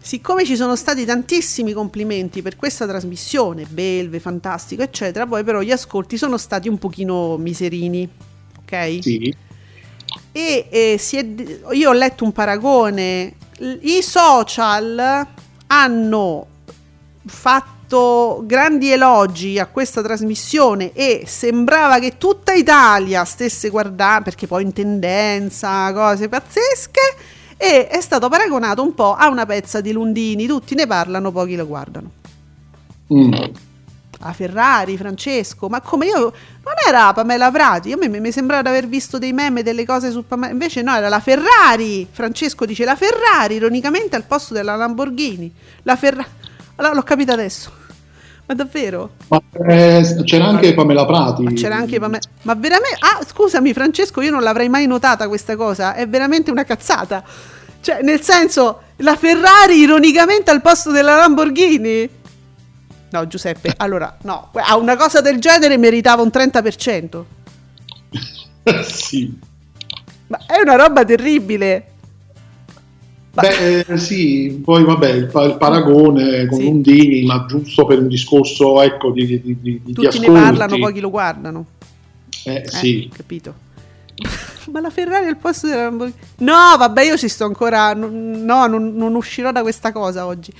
[0.07, 5.71] siccome ci sono stati tantissimi complimenti per questa trasmissione, belve, fantastico, eccetera, poi però gli
[5.71, 8.07] ascolti sono stati un pochino miserini,
[8.59, 8.99] ok?
[9.01, 9.35] sì.
[10.31, 11.25] E si è-
[11.73, 13.33] io ho letto un paragone,
[13.81, 15.27] i social
[15.67, 16.47] hanno
[17.25, 24.63] fatto grandi elogi a questa trasmissione e sembrava che tutta Italia stesse guardando, perché poi
[24.63, 30.45] in tendenza, cose pazzesche, e è stato paragonato un po' a una pezza di Lundini,
[30.45, 32.11] tutti ne parlano, pochi lo guardano.
[33.13, 33.33] Mm.
[34.19, 38.61] A Ferrari, Francesco, ma come io non era Pamela Prati, a me mi mi sembrava
[38.63, 42.07] di aver visto dei meme, delle cose su Pamela, invece no, era la Ferrari.
[42.09, 45.51] Francesco dice la Ferrari, ironicamente al posto della Lamborghini.
[45.83, 46.29] La Ferrari.
[46.75, 47.85] Allora l'ho capito adesso.
[48.47, 49.09] Ma davvero?
[49.27, 51.53] Ma, eh, c'era anche Pamela Prati.
[51.53, 52.21] C'era anche Pamela.
[52.43, 56.63] Ma veramente Ah, scusami Francesco, io non l'avrei mai notata questa cosa, è veramente una
[56.63, 57.23] cazzata.
[57.81, 62.09] Cioè, nel senso, la Ferrari ironicamente al posto della Lamborghini?
[63.09, 67.23] No, Giuseppe, allora, no, a una cosa del genere meritava un 30%.
[68.83, 69.39] sì.
[70.27, 71.95] Ma è una roba terribile.
[73.41, 76.65] Beh, eh, sì, poi vabbè, il, il paragone con Sì.
[76.65, 80.41] Lundini, ma giusto per un discorso, ecco, di, di, di, di- Tutti ne ascolti.
[80.41, 81.65] parlano, pochi lo guardano.
[82.45, 83.09] Eh, Eh, sì.
[83.15, 83.53] capito.
[84.71, 86.17] Ma la Ferrari al posto della Lamborghini.
[86.39, 87.93] No, vabbè, io ci sto ancora.
[87.93, 90.51] No, non, non uscirò da questa cosa oggi.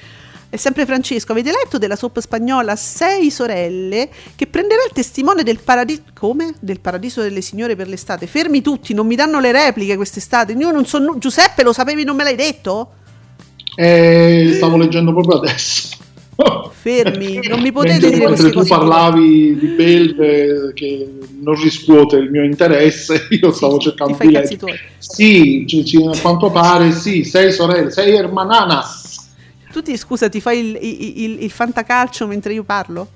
[0.49, 1.33] È sempre Francesco.
[1.33, 6.03] Avete letto della soap spagnola Sei sorelle che prenderà il testimone del paradiso.
[6.17, 6.53] Come?
[6.59, 8.27] Del paradiso delle signore per l'estate.
[8.27, 10.53] Fermi tutti, non mi danno le repliche quest'estate.
[10.53, 10.99] Io non so.
[10.99, 12.91] nu- Giuseppe, lo sapevi, non me l'hai detto?
[13.75, 15.95] Eh, stavo leggendo proprio adesso.
[16.71, 21.09] Fermi, non mi potete Mentre- dire mentre tu parlavi di Belve che
[21.41, 24.79] non riscuote il mio interesse, io stavo cercando di leggere.
[24.99, 29.05] Sì, ci- ci- a quanto pare sì, sei sorelle, sei hermananas.
[29.72, 33.07] Tu ti scusa, ti fai il, il, il- il fantacalcio mentre io parlo?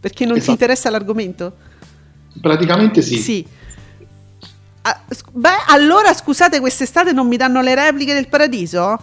[0.00, 0.52] Perché non ti Esatto.
[0.52, 1.52] interessa l'argomento?
[2.40, 3.16] Praticamente sì.
[3.18, 3.46] Sì.
[4.82, 8.98] Ah, beh, allora scusate, quest'estate non mi danno le repliche del paradiso?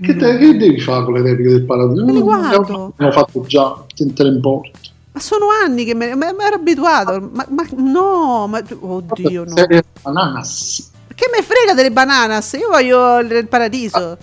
[0.00, 2.04] Che, te- che devi fare con le repliche del paradiso?
[2.04, 2.92] Me le guardo.
[2.94, 4.78] L'ho fatto già, te ne importa.
[5.12, 7.30] Ma sono anni che me, me- me ero abituato.
[7.32, 9.54] Ma, ma no, ma oddio, no.
[9.56, 10.90] Hermananas.
[11.12, 12.52] Che me frega delle bananas?
[12.52, 14.16] Io voglio il il paradiso.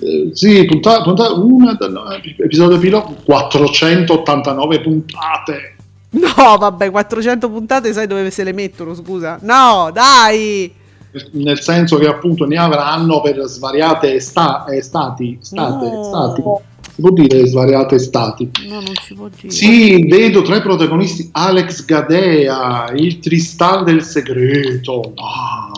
[0.00, 1.76] Eh, sì, puntata, puntata una,
[2.38, 5.76] episodio pilota, 489 puntate.
[6.10, 9.38] No, vabbè, 400 puntate, sai dove se le mettono, scusa?
[9.42, 10.72] No, dai!
[11.32, 16.02] Nel senso che appunto ne avranno per svariate sta- eh, stati, state, No.
[16.04, 16.42] stati.
[16.94, 18.50] Si può dire svariate stati.
[18.68, 19.50] No, non si può dire.
[19.52, 25.12] Sì, vedo tra i protagonisti Alex Gadea, il Tristan del segreto.
[25.16, 25.73] Ah.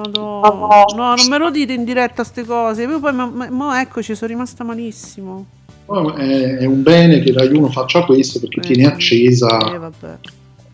[0.00, 0.84] Madonna.
[0.96, 2.82] No, non me lo dite in diretta ste cose.
[2.82, 5.46] Io poi, ma, ma- mo eccoci, sono rimasta malissimo.
[5.86, 10.18] È, è un bene che Rai 1 faccia questo perché Eh, tiene accesa Eh, vabbè.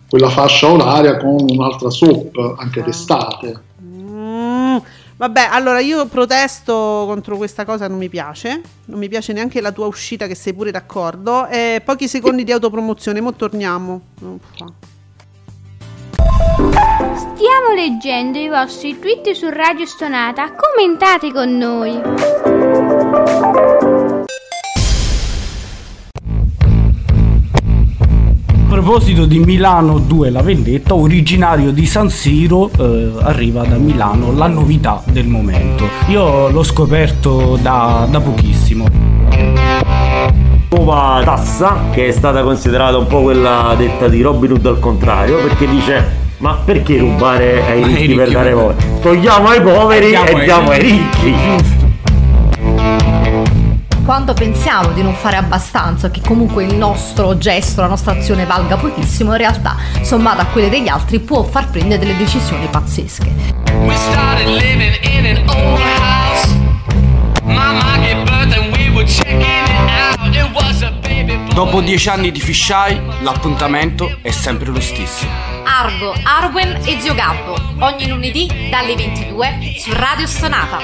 [0.08, 2.84] quella fascia oraria con un'altra soap anche Ah.
[2.84, 3.60] d'estate.
[3.82, 4.76] Mm,
[5.16, 8.60] vabbè, allora io protesto contro questa cosa, non mi piace.
[8.84, 11.48] Non mi piace neanche la tua uscita, che sei pure d'accordo.
[11.48, 14.00] E pochi secondi di autopromozione, mo torniamo.
[14.20, 14.72] Uffa.
[17.12, 20.52] Stiamo leggendo i vostri tweet su Radio Stonata.
[20.54, 22.00] Commentate con noi.
[28.46, 34.32] A proposito di Milano 2 la vendetta, originario di San Siro, eh, arriva da Milano
[34.32, 35.88] la novità del momento.
[36.08, 38.86] Io l'ho scoperto da, da pochissimo.
[40.70, 45.42] nuova tassa che è stata considerata un po' quella detta di Robin Hood al contrario
[45.42, 50.12] perché dice ma perché rubare ai Ai ricchi, ricchi per dare poveri togliamo ai poveri
[50.12, 51.24] e diamo ai ricchi.
[51.24, 51.78] ricchi.
[54.04, 58.76] Quando pensiamo di non fare abbastanza, che comunque il nostro gesto, la nostra azione valga
[58.76, 63.30] pochissimo, in realtà, sommata a quelle degli altri, può far prendere delle decisioni pazzesche.
[63.86, 63.94] We
[71.24, 75.26] Dopo dieci anni di fisheye, l'appuntamento è sempre lo stesso.
[75.64, 80.78] Argo, Arwen e Zio Gabbo, ogni lunedì dalle 22 su Radio Stonata.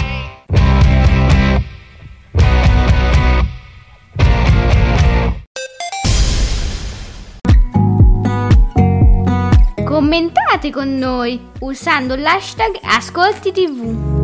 [9.85, 14.16] Commentate con noi usando l'hashtag Ascolti TV.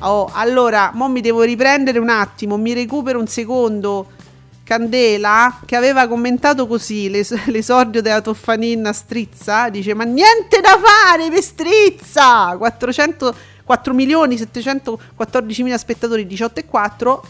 [0.00, 4.10] Oh, allora, mo mi devo riprendere un attimo, mi recupero un secondo.
[4.62, 10.78] Candela, che aveva commentato così l'es- l'esordio della Toffanin a Strizza, dice ma niente da
[10.78, 12.54] fare per Strizza!
[12.58, 13.34] 400,
[13.64, 17.24] 4 milioni 714 mila spettatori, 18 e 4,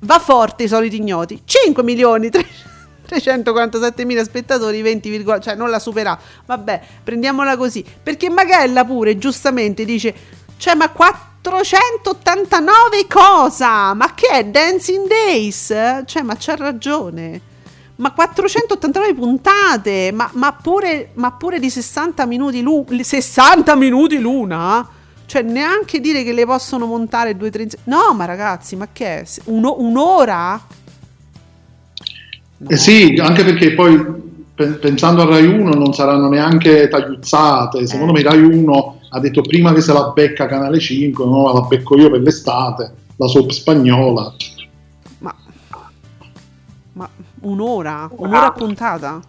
[0.00, 5.78] va forte i soliti ignoti, 5 milioni 347 mila spettatori, 20, virgola- cioè non la
[5.78, 6.18] supera.
[6.44, 10.14] Vabbè, prendiamola così, perché Magella pure giustamente dice
[10.58, 10.90] cioè, ma
[11.44, 13.92] 489 cosa?
[13.92, 15.66] Ma che è Dancing Days?
[16.06, 17.38] Cioè, ma c'ha ragione.
[17.96, 23.02] Ma 489 puntate, ma, ma pure, ma pure di 60 minuti l'una.
[23.02, 24.88] 60 minuti l'una?
[25.26, 27.68] Cioè, neanche dire che le possono montare due tre.
[27.84, 29.24] No, ma ragazzi, ma che è?
[29.44, 30.58] Uno- un'ora?
[32.66, 34.02] Eh sì, anche perché poi
[34.54, 37.86] pe- pensando a Rai 1 non saranno neanche tagliuzzate.
[37.86, 41.60] Secondo me Rai 1 ha detto prima che se la becca Canale 5, no, la
[41.60, 44.34] becco io per l'estate, la soap spagnola.
[45.18, 45.34] Ma,
[46.94, 47.08] ma
[47.42, 48.10] un'ora?
[48.16, 49.22] Un'ora a puntata?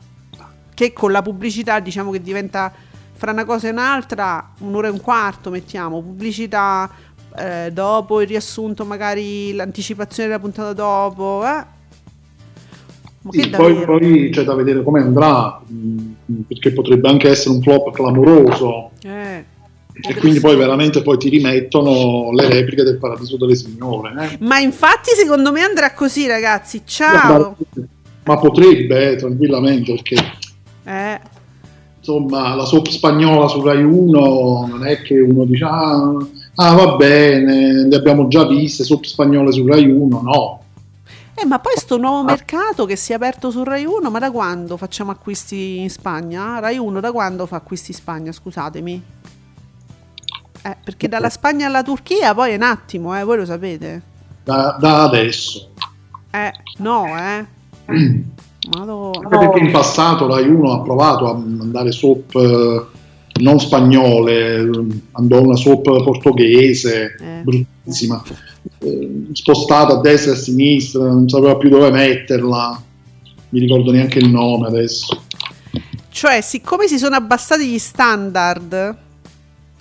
[0.73, 2.73] Che con la pubblicità diciamo che diventa
[3.13, 6.01] fra una cosa e un'altra un'ora e un quarto, mettiamo.
[6.01, 6.89] Pubblicità
[7.37, 11.43] eh, dopo il riassunto, magari l'anticipazione della puntata dopo.
[11.43, 11.65] Eh?
[13.21, 17.61] Ma Sì, poi, poi c'è da vedere come andrà, mh, perché potrebbe anche essere un
[17.61, 18.89] flop clamoroso.
[19.03, 19.53] Eh.
[20.01, 24.13] E quindi poi veramente poi ti rimettono le repliche del Paradiso delle Signore.
[24.31, 24.37] eh.
[24.41, 26.81] Ma infatti secondo me andrà così ragazzi.
[26.85, 27.55] Ciao.
[28.25, 30.15] Ma potrebbe, eh, tranquillamente, perché
[30.83, 31.19] Eh.
[31.99, 36.13] insomma, la soap spagnola su Rai 1 non è che uno dice ah,
[36.55, 40.59] ah, va bene, le abbiamo già viste, soap spagnole su Rai 1, no.
[41.35, 44.31] Eh, ma poi sto nuovo mercato che si è aperto su Rai 1, ma da
[44.31, 46.59] quando facciamo acquisti in Spagna?
[46.59, 49.01] Rai 1 da quando fa acquisti in Spagna, scusatemi?
[50.65, 54.01] Eh, perché dalla Spagna alla Turchia poi è un attimo, eh, voi lo sapete.
[54.43, 55.69] Da, da adesso.
[56.31, 57.45] Eh, no, eh.
[58.75, 59.11] Madò.
[59.11, 62.83] Anche perché in passato Rai 1 ha provato a mandare soap eh,
[63.41, 64.67] non spagnole,
[65.11, 67.41] andò una soap portoghese, Eh.
[67.43, 68.23] bruttissima,
[68.79, 72.81] eh, spostata a destra e a sinistra, non sapeva più dove metterla,
[73.49, 75.21] mi ricordo neanche il nome adesso.
[76.09, 79.03] Cioè, siccome si sono abbassati gli standard,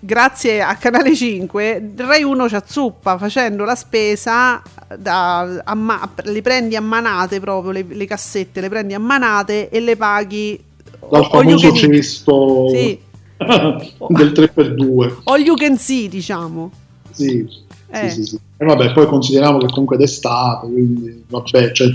[0.04, 4.62] grazie a Canale 5, Rai 1 ci azzuppa facendo la spesa,
[4.98, 9.70] da, a ma- le prendi a manate proprio, le, le cassette, le prendi a manate
[9.70, 10.62] e le paghi
[11.10, 12.98] Dal famoso cesto Sì.
[13.36, 15.14] del 3x2.
[15.24, 16.70] All you can see, diciamo.
[17.10, 17.46] Sì,
[17.88, 18.10] Eh.
[18.10, 18.38] sì, sì, sì.
[18.56, 21.88] E vabbè, poi consideriamo che comunque d'estate, quindi vabbè, cioè,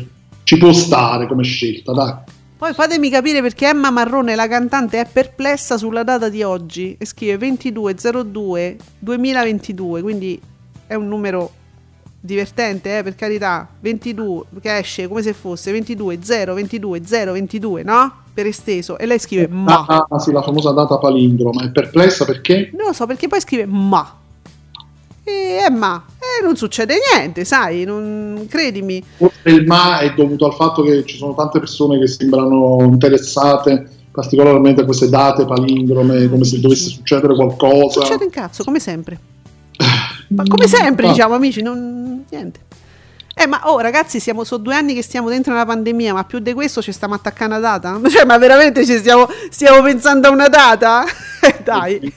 [0.44, 2.14] ci può stare come scelta, dai.
[2.60, 7.06] Poi fatemi capire perché Emma Marrone, la cantante, è perplessa sulla data di oggi e
[7.06, 10.38] scrive 2202 2022, quindi
[10.86, 11.52] è un numero
[12.20, 17.84] divertente, eh, per carità, 22 che esce come se fosse 22 0 22 0 22,
[17.84, 18.14] no?
[18.34, 19.86] Per esteso e lei scrive ma.
[19.88, 22.72] Ah, ah, sì, la famosa data palindroma, è perplessa perché?
[22.76, 24.18] Non lo so perché poi scrive ma.
[25.30, 29.04] E Emma, e non succede niente, sai, non credimi.
[29.18, 33.98] Forse il ma è dovuto al fatto che ci sono tante persone che sembrano interessate
[34.12, 38.02] particolarmente a queste date palindrome, come se dovesse succedere qualcosa.
[38.02, 39.20] Succede un cazzo, come sempre.
[40.30, 41.12] Ma come sempre, Ah.
[41.12, 42.60] diciamo, amici, non niente.
[43.36, 46.40] Eh, ma oh, ragazzi, siamo so due anni che stiamo dentro una pandemia, ma più
[46.40, 47.98] di questo ci stiamo attaccando a data?
[48.10, 51.06] Cioè, ma veramente ci stiamo, stiamo pensando a una data?
[51.42, 52.14] Eh, Dai.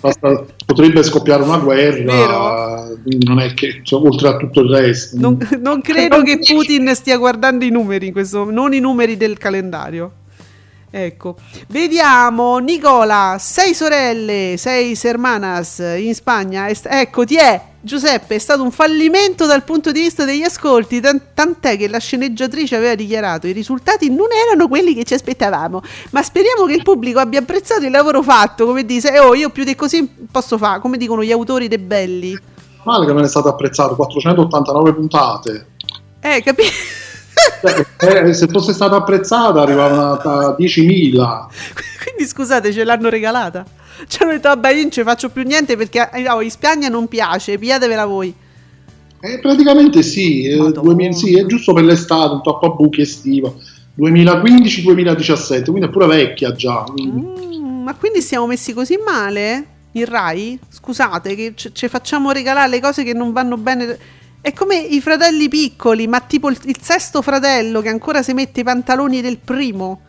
[0.00, 2.88] Basta- potrebbe scoppiare una guerra,
[3.26, 5.18] non è che, cioè, oltre a tutto il resto.
[5.18, 9.38] Non, non credo che Putin stia guardando i numeri in questo non i numeri del
[9.38, 10.12] calendario.
[10.92, 11.36] Ecco,
[11.68, 16.66] vediamo Nicola, sei sorelle, sei hermanas in Spagna.
[16.66, 20.42] È st- ecco, ti è Giuseppe, è stato un fallimento dal punto di vista degli
[20.42, 25.14] ascolti, tan- tant'è che la sceneggiatrice aveva dichiarato i risultati non erano quelli che ci
[25.14, 25.80] aspettavamo,
[26.10, 29.62] ma speriamo che il pubblico abbia apprezzato il lavoro fatto, come dice, oh, io più
[29.62, 32.38] di così posso fare, come dicono gli autori dei belli.
[32.82, 35.66] Male che non è stato apprezzato, 489 puntate.
[36.20, 36.99] Eh, capisci?
[37.60, 41.46] Cioè, eh, se fosse stata apprezzata arrivavano a 10.000.
[42.02, 43.64] Quindi scusate, ce l'hanno regalata.
[44.06, 46.88] Ci hanno detto, vabbè, io non ci faccio più niente perché eh, no, in Spagna
[46.88, 48.34] non piace, pigliatevela voi.
[49.22, 53.52] Eh, praticamente sì, eh, 2000 sì, è giusto per l'estate, un tappo a buchi estiva.
[53.98, 56.84] 2015-2017, quindi è pure vecchia già.
[56.98, 59.66] Mm, ma quindi siamo messi così male?
[59.92, 60.58] In Rai?
[60.68, 63.98] Scusate, che ci facciamo regalare le cose che non vanno bene.
[64.42, 68.60] È come i fratelli piccoli, ma tipo il, il sesto fratello che ancora si mette
[68.60, 70.00] i pantaloni del primo.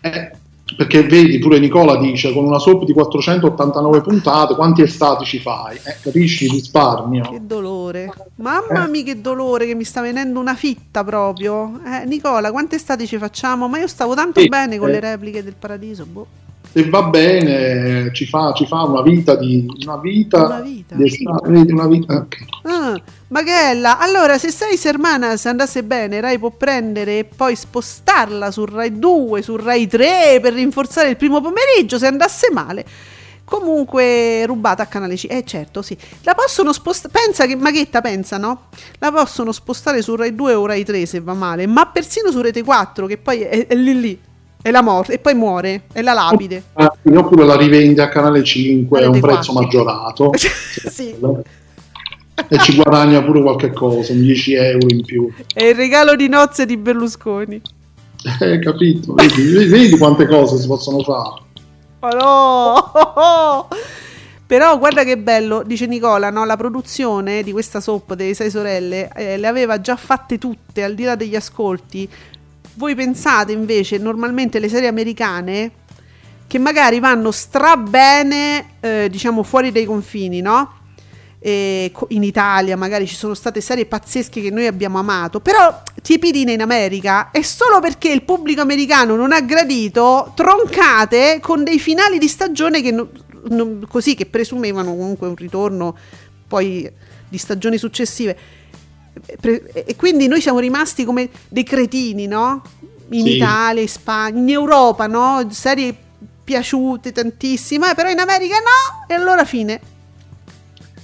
[0.00, 0.30] Eh,
[0.76, 5.76] perché vedi, pure Nicola dice, con una soap di 489 puntate, quanti estati ci fai?
[5.76, 7.28] Eh, capisci il risparmio?
[7.30, 8.10] Che dolore.
[8.36, 8.88] Mamma Eh.
[8.88, 11.80] mia, che dolore che mi sta venendo una fitta proprio.
[11.84, 13.68] Eh, Nicola, quante estati ci facciamo?
[13.68, 14.92] Ma io stavo tanto Sì, bene con eh.
[14.92, 16.06] le repliche del paradiso.
[16.06, 16.26] Boh.
[16.70, 20.94] Se va bene, ci fa, ci fa una vita di una vita, Una vita.
[20.94, 22.36] di estate, una vita ok.
[22.64, 28.64] Ah, Maghella, allora se sei Hermanas andasse bene, Rai può prendere e poi spostarla su
[28.66, 31.98] Rai 2, su Rai 3 per rinforzare il primo pomeriggio.
[31.98, 32.84] Se andasse male,
[33.44, 35.26] comunque rubata a canale C.
[35.28, 35.96] Eh certo, sì.
[36.22, 37.12] La possono spostare.
[37.12, 38.68] Pensa che Maghetta pensa, no?
[38.98, 42.40] La possono spostare su Rai 2 o Rai 3 se va male, ma persino su
[42.42, 44.20] Rete 4, che poi è, è lì lì.
[44.68, 46.62] È la morte, e poi muore, è la lapide.
[46.74, 49.52] Ah, oppure la rivende a canale 5 a un prezzo 4.
[49.54, 51.14] maggiorato sì.
[52.48, 55.32] e ci guadagna pure qualche cosa, un 10 euro in più.
[55.54, 57.62] È il regalo di nozze di Berlusconi.
[58.40, 59.14] Eh, capito?
[59.14, 61.40] Vedi, vedi quante cose si possono fare.
[62.00, 63.68] Oh no!
[64.46, 66.44] Però guarda che bello, dice Nicola, no?
[66.44, 70.94] la produzione di questa soap delle sei sorelle eh, le aveva già fatte tutte, al
[70.94, 72.08] di là degli ascolti.
[72.78, 75.72] Voi pensate invece, normalmente le serie americane,
[76.46, 80.74] che magari vanno strabene, eh, diciamo, fuori dai confini, no?
[81.40, 86.52] E in Italia magari ci sono state serie pazzesche che noi abbiamo amato, però Tiepidine
[86.52, 92.18] in America è solo perché il pubblico americano non ha gradito troncate con dei finali
[92.18, 93.08] di stagione che non-
[93.48, 95.96] non- così che presumevano comunque un ritorno
[96.46, 96.88] poi
[97.28, 98.38] di stagioni successive.
[99.26, 102.62] E quindi noi siamo rimasti come dei cretini, no?
[103.10, 103.36] In Sì.
[103.36, 105.46] Italia, in Spagna, in Europa, no?
[105.50, 105.94] Serie
[106.44, 109.80] piaciute tantissimo, eh, però in America no, e allora fine.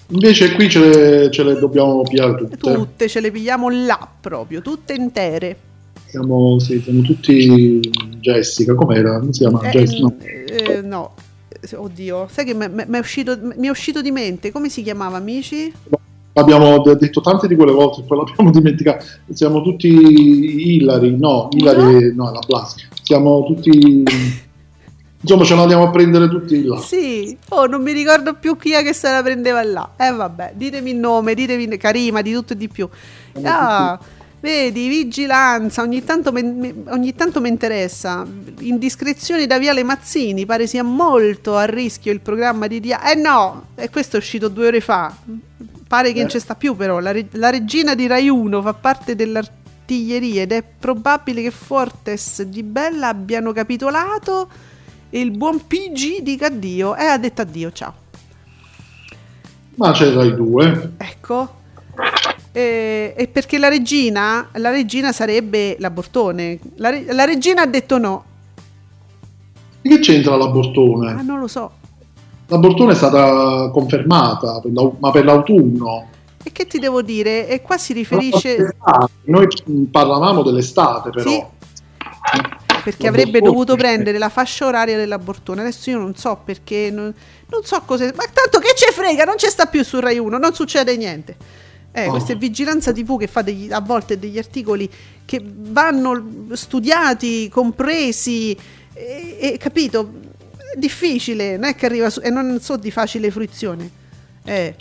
[0.08, 2.56] Invece qui ce le, ce le dobbiamo pigliare tutte.
[2.56, 5.56] Tutte ce le pigliamo là proprio, tutte intere.
[6.06, 7.80] Siamo, sì, siamo tutti
[8.20, 9.18] Jessica, com'era?
[9.18, 9.60] Come si chiama?
[9.62, 10.14] Eh, Jess- no.
[10.20, 11.14] eh, no.
[11.74, 15.72] Oddio, sai che mi è uscito, mi è uscito di mente, come si chiamava amici?
[16.36, 19.04] Abbiamo de- detto tante di quelle volte, poi l'abbiamo dimenticato.
[19.32, 22.74] Siamo tutti Hillary, no, Hillary, no, la Blas.
[23.02, 24.02] Siamo tutti.
[25.20, 26.78] Insomma, ce la andiamo a prendere tutti là.
[26.78, 29.92] Sì, oh, non mi ricordo più chi è che se la prendeva là.
[29.96, 32.88] Eh vabbè, ditemi il nome, ditemi Karima, di tutto e di più.
[33.42, 33.98] Ah,
[34.40, 38.26] vedi, vigilanza, ogni tanto mi ogni tanto mi interessa.
[38.58, 43.10] Indiscrezioni da Viale Mazzini, pare sia molto a rischio il programma di Dia.
[43.10, 45.14] Eh no, e questo è uscito due ore fa.
[45.86, 48.74] Pare che non ci sta più però, la, re- la regina di Rai 1 fa
[48.74, 54.48] parte dell'artiglieria ed è probabile che Fortes di Bella abbiano capitolato
[55.10, 57.94] e il buon PG dica addio e ha detto addio, ciao.
[59.76, 60.92] Ma c'è Rai 2.
[60.96, 61.62] Ecco.
[62.50, 66.58] E, e perché la regina, la regina sarebbe l'abortone.
[66.76, 68.24] La, re- la regina ha detto no.
[69.82, 71.10] E che c'entra l'abortone?
[71.12, 71.72] Ah, non lo so.
[72.46, 76.08] L'abortone è stata confermata, per ma per l'autunno.
[76.42, 77.48] E che ti devo dire?
[77.48, 78.76] E qua si riferisce...
[79.24, 79.46] Noi
[79.90, 81.28] parlavamo dell'estate, però.
[81.30, 81.42] Sì.
[82.84, 85.62] Perché avrebbe dovuto prendere la fascia oraria dell'abortone.
[85.62, 87.14] Adesso io non so perché, non,
[87.48, 88.04] non so cosa.
[88.14, 91.36] Ma tanto che ce frega, non ci sta più su Rai 1, non succede niente.
[91.92, 92.10] Eh, Oh.
[92.10, 94.90] questa è vigilanza TV che fa degli- a volte degli articoli
[95.24, 98.50] che vanno studiati, compresi,
[98.92, 100.23] e, e, capito?
[100.76, 103.90] Difficile, non è che arriva su, e non so di facile fruizione.
[104.44, 104.74] Eh.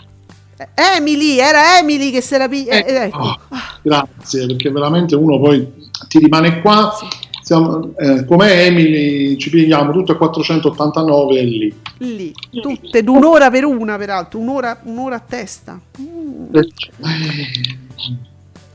[0.76, 3.18] Emily, era Emily che si era pi- eh, Eh, ecco.
[3.18, 3.40] oh,
[3.82, 5.68] grazie, perché veramente uno poi
[6.08, 6.94] ti rimane qua.
[7.42, 11.76] Siamo, eh, come Emily ci pigliamo tutte a 489 e lì.
[11.98, 15.78] lì, tutte d'un'ora per una, peraltro, un'ora, un'ora a testa.
[16.00, 16.56] Mm.
[16.56, 16.68] Eh,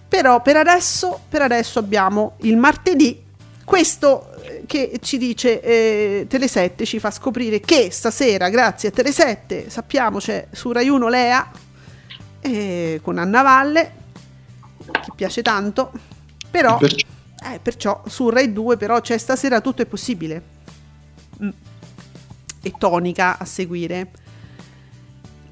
[0.09, 3.21] Però per adesso, per adesso abbiamo il martedì,
[3.64, 9.68] questo eh, che ci dice eh, Tele7, ci fa scoprire che stasera, grazie a Tele7,
[9.68, 11.51] sappiamo c'è su Rai 1 Lea,
[12.40, 13.92] eh, con Anna Valle,
[14.92, 15.92] che piace tanto,
[16.51, 17.07] però, Perciò-
[17.53, 20.42] eh, perciò su Rai 2 però c'è stasera tutto è possibile.
[21.42, 21.51] Mm.
[22.61, 24.11] E tonica a seguire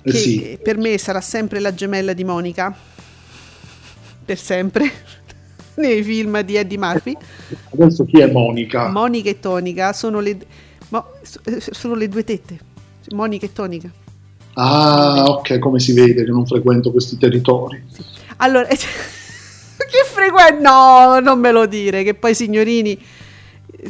[0.02, 0.58] eh che sì.
[0.62, 2.74] per me sarà sempre la gemella di Monica
[4.24, 4.90] per sempre
[5.82, 7.16] nei film di Eddie Murphy.
[7.72, 8.88] Adesso chi è Monica?
[8.88, 10.36] Monica e Tonica sono le,
[10.88, 11.06] mo-
[11.44, 12.58] eh, sono le due tette.
[13.10, 13.90] Monica e Tonica.
[14.54, 17.82] Ah, ok, come si vede che non frequento questi territori.
[18.38, 18.66] allora
[19.86, 22.98] che frequente no non me lo dire che poi signorini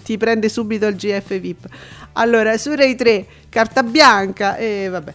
[0.03, 1.66] ti prende subito il GF VIP
[2.14, 5.12] allora su Rai 3 carta bianca e vabbè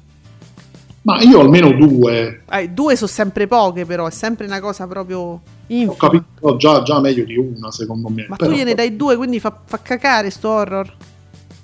[1.03, 5.19] Ma io almeno due, Eh, due sono sempre poche, però è sempre una cosa proprio
[5.21, 5.95] ho infima.
[5.99, 8.25] capito, no, già, già meglio di una secondo me.
[8.27, 10.97] Ma però- tu gliene dai due, quindi fa, fa cacare sto horror.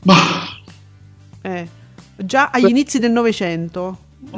[0.03, 0.15] Ma
[1.41, 1.69] Eh,
[2.17, 3.97] già agli inizi del Novecento.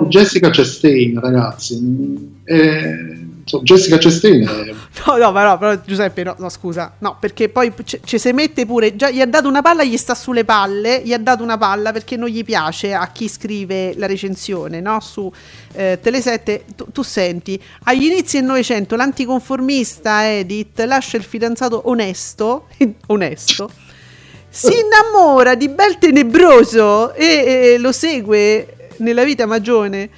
[0.08, 2.40] Jessica Chastain, ragazzi.
[2.44, 4.74] Eh, insomma, Jessica Chastain è
[5.06, 8.66] No, no, no, però Giuseppe, no, no, scusa, no, perché poi c- ci si mette
[8.66, 11.56] pure, già gli ha dato una palla, gli sta sulle palle, gli ha dato una
[11.56, 15.32] palla perché non gli piace a chi scrive la recensione, no, su
[15.72, 22.66] eh, Telesette, tu, tu senti, agli inizi del Novecento l'anticonformista Edith lascia il fidanzato onesto,
[23.06, 23.70] onesto,
[24.48, 27.24] si innamora di bel tenebroso e,
[27.74, 30.08] e lo segue nella vita magione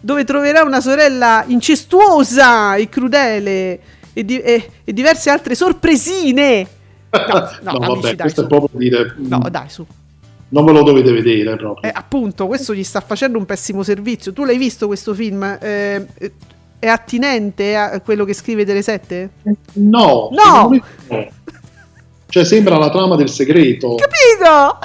[0.00, 3.80] dove troverà una sorella incestuosa e crudele
[4.12, 6.66] e, di- e- e diverse altre sorpresine.
[7.10, 7.18] No,
[7.62, 8.46] no, no, amici, vabbè, dai, questo su.
[8.46, 9.14] è proprio dire.
[9.18, 9.86] No, mm, dai, su.
[10.52, 11.88] Non ve lo dovete vedere proprio.
[11.88, 14.32] Eh, appunto, questo gli sta facendo un pessimo servizio.
[14.32, 15.42] Tu l'hai visto questo film?
[15.60, 16.06] Eh,
[16.78, 19.30] è attinente a quello che scrive Tele 7?
[19.74, 21.26] No, me no.
[22.26, 23.96] Cioè, sembra la trama del segreto.
[23.96, 24.78] Capito?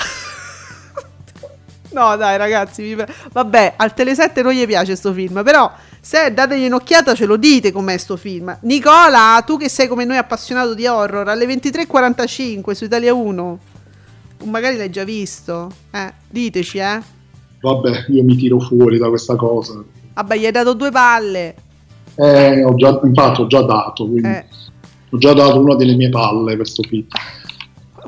[1.96, 6.66] No, dai, ragazzi, pre- vabbè, al Tele7 non gli piace sto film, però se dategli
[6.66, 8.56] un'occhiata ce lo dite com'è sto film.
[8.64, 13.60] Nicola, tu che sei come noi appassionato di horror, alle 23:45 su Italia 1.
[14.44, 15.72] Magari l'hai già visto.
[15.92, 17.02] Eh, diteci, eh.
[17.62, 19.82] Vabbè, io mi tiro fuori da questa cosa.
[20.16, 21.56] Vabbè, gli hai dato due palle.
[22.16, 24.06] Eh, ho già, infatti, ho già dato.
[24.06, 24.46] quindi Eh.
[25.12, 27.08] Ho già dato una delle mie palle per sto film.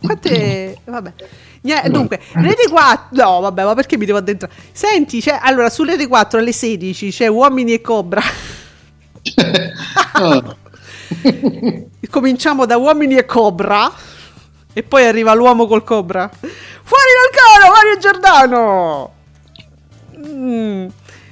[0.02, 0.78] Quante...
[0.84, 1.14] Vabbè.
[1.62, 3.08] Niente, dunque, Rete 4...
[3.12, 4.54] No, vabbè, ma perché mi devo addentrare?
[4.72, 5.40] Senti, c'è...
[5.42, 8.22] Allora, su Rete 4 alle 16 c'è Uomini e Cobra.
[10.14, 10.44] Ah,
[12.10, 13.92] Cominciamo da Uomini e Cobra.
[14.74, 16.30] E poi arriva l'uomo col cobra.
[16.30, 19.14] Fuori dal coro, Mario Giordano!
[20.20, 20.88] Mm.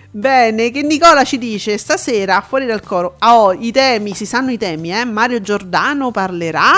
[0.10, 3.16] Bene, che Nicola ci dice stasera fuori dal coro.
[3.20, 5.06] Ah, oh, i temi, si sanno i temi, eh?
[5.06, 6.72] Mario Giordano parlerà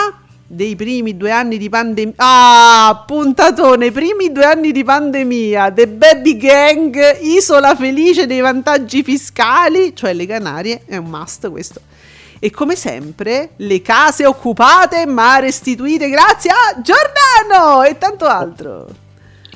[0.48, 2.14] dei primi due anni di pandemia.
[2.16, 5.72] Ah, puntatone, primi due anni di pandemia.
[5.72, 11.82] The Baby Gang, isola felice dei vantaggi fiscali, cioè le Canarie, è un must questo.
[12.40, 18.88] E come sempre, le case occupate ma restituite grazie a Giordano e tanto altro.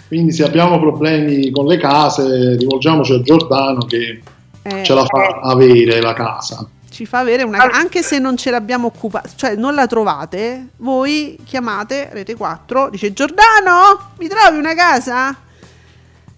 [0.08, 4.22] quindi, se abbiamo problemi con le case, rivolgiamoci a Giordano che
[4.64, 6.68] Eh, ce la fa avere la casa.
[6.92, 11.38] Ci fa avere una anche se non ce l'abbiamo occupata, cioè non la trovate, voi
[11.46, 15.36] chiamate Rete 4, dice Giordano, mi trovi una casa?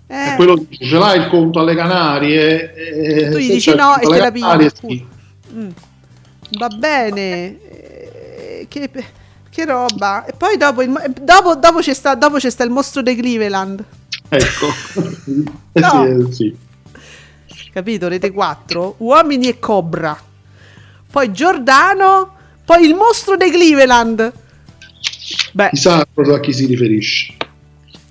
[0.06, 2.74] Eh, E quello dice, ce l'hai il conto alle Canarie?
[2.74, 4.70] E Tu gli dici il no e te la pigli.
[4.80, 5.06] Sì.
[5.54, 5.70] Mm.
[6.60, 7.58] Va bene.
[7.70, 8.90] Eh, Che,
[9.50, 10.26] che roba.
[10.26, 13.16] E poi dopo, il mo- dopo, dopo c'è sta, dopo c'è sta il mostro di
[13.16, 13.84] Cleveland.
[14.30, 14.68] Ecco.
[15.74, 16.06] Eh No.
[16.30, 16.58] sì, eh sì.
[17.72, 18.08] Capito?
[18.08, 18.96] Rete 4.
[18.98, 20.16] Uomini e Cobra.
[21.14, 22.32] Poi Giordano.
[22.66, 24.34] Poi il mostro di Cleveland.
[25.52, 27.36] Beh, Chissà a chi si riferisce.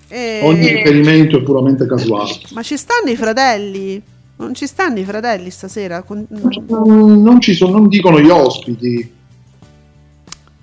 [0.06, 2.30] eh, Ogni riferimento è puramente casuale.
[2.52, 4.00] ma ci stanno i fratelli?
[4.36, 6.02] Non ci stanno i fratelli stasera?
[6.02, 9.12] Con- Non, ci sono, non dicono gli ospiti.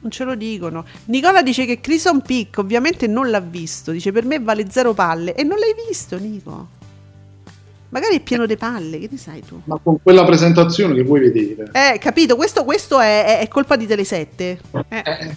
[0.02, 0.86] Non ce lo dicono.
[1.06, 3.92] Nicola dice che Crison Peak ovviamente non l'ha visto.
[3.92, 5.36] Dice per me vale zero palle.
[5.36, 6.68] E non l'hai visto, Nico.
[7.90, 9.62] Magari è pieno di palle, che ne sai tu?
[9.66, 11.72] Ma con quella presentazione che vuoi vedere.
[11.74, 14.60] Eh, capito, questo, questo è, è- è colpa di Telesette.
[14.90, 15.36] Eh.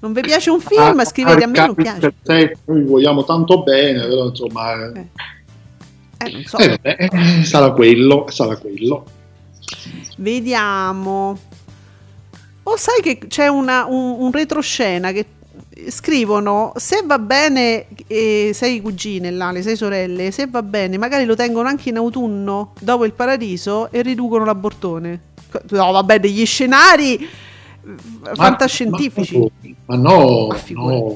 [0.00, 1.02] Non vi piace un film?
[1.04, 2.14] Scrivete a me, non piace.
[2.66, 4.92] Noi vogliamo tanto bene, però insomma...
[4.92, 5.06] Eh,
[6.20, 6.58] Eh, non so.
[6.58, 9.04] eh, vabbè, eh, sarà quello, sarà quello.
[10.16, 11.38] Vediamo.
[12.64, 15.24] O sai che c'è una- un, un retroscena che
[15.88, 21.24] scrivono se va bene, eh, sei cugine là, le sei sorelle, se va bene, magari
[21.24, 25.20] lo tengono anche in autunno dopo il paradiso e riducono l'abortone.
[25.70, 27.28] No, vabbè, degli scenari eh,
[28.20, 29.38] Ma- fantascientifici.
[29.86, 31.14] Ma, ma no, Ma no,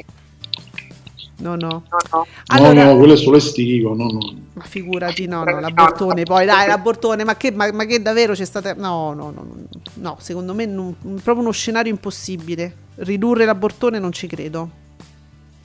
[1.43, 1.43] figurati.
[1.43, 1.83] No, no.
[2.13, 4.35] no, Allora, no, quello è solo estivo, no, no.
[4.55, 8.45] ma figurati, no, no, l'abortone, poi dai, l'abortone, ma che, ma, ma che davvero c'è
[8.45, 8.75] stata...
[8.75, 9.57] No, no, no, no,
[9.95, 12.75] no, secondo me non- proprio uno scenario impossibile.
[12.97, 14.69] Ridurre l'abortone non ci credo.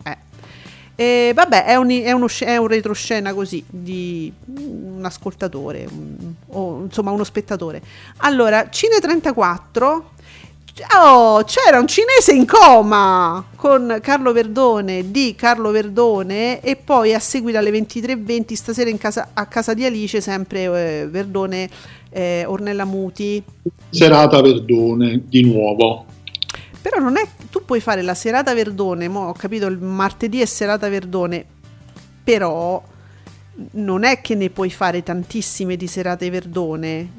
[0.04, 0.18] Eh.
[0.96, 6.82] E vabbè, è un, è uno è un retroscena così di un ascoltatore, un- o
[6.84, 7.82] insomma uno spettatore.
[8.18, 10.12] Allora, Cine 34...
[10.96, 17.20] Oh, c'era un cinese in coma con Carlo Verdone di Carlo Verdone e poi a
[17.20, 20.66] seguire alle 23.20 stasera in casa, a casa di Alice, sempre
[21.02, 21.68] eh, Verdone,
[22.12, 23.44] eh, Ornella Muti.
[23.90, 26.06] Serata Verdone, di nuovo.
[26.80, 30.46] Però non è, tu puoi fare la serata Verdone, mo ho capito il martedì è
[30.46, 31.44] serata Verdone,
[32.24, 32.84] però
[33.72, 37.12] non è che ne puoi fare tantissime di serate Verdone.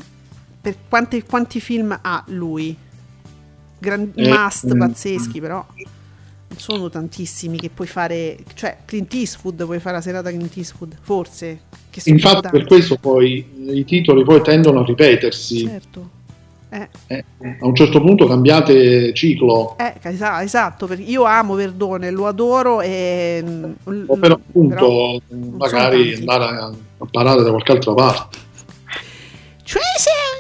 [0.61, 2.87] Per quanti, quanti film ha lui?
[3.79, 4.79] Gran- Eh, must mm.
[4.79, 8.39] pazzeschi, però non sono tantissimi che puoi fare.
[8.55, 11.61] Cioè, Clint Eastwood puoi fare la serata Clint Eastwood, forse.
[12.05, 12.49] Infatti tanti.
[12.59, 15.67] per questo poi eh, i titoli poi tendono a ripetersi.
[15.67, 16.11] Certo.
[16.71, 17.25] Eh, Eh,
[17.61, 19.77] a un certo punto cambiate ciclo.
[19.79, 23.43] eh, esa- esatto, perché io amo Verdone, lo adoro e...
[24.07, 25.19] O per appunto però-
[25.57, 28.39] magari andare a, a parare da qualche altra parte.
[29.65, 30.38] Treasure!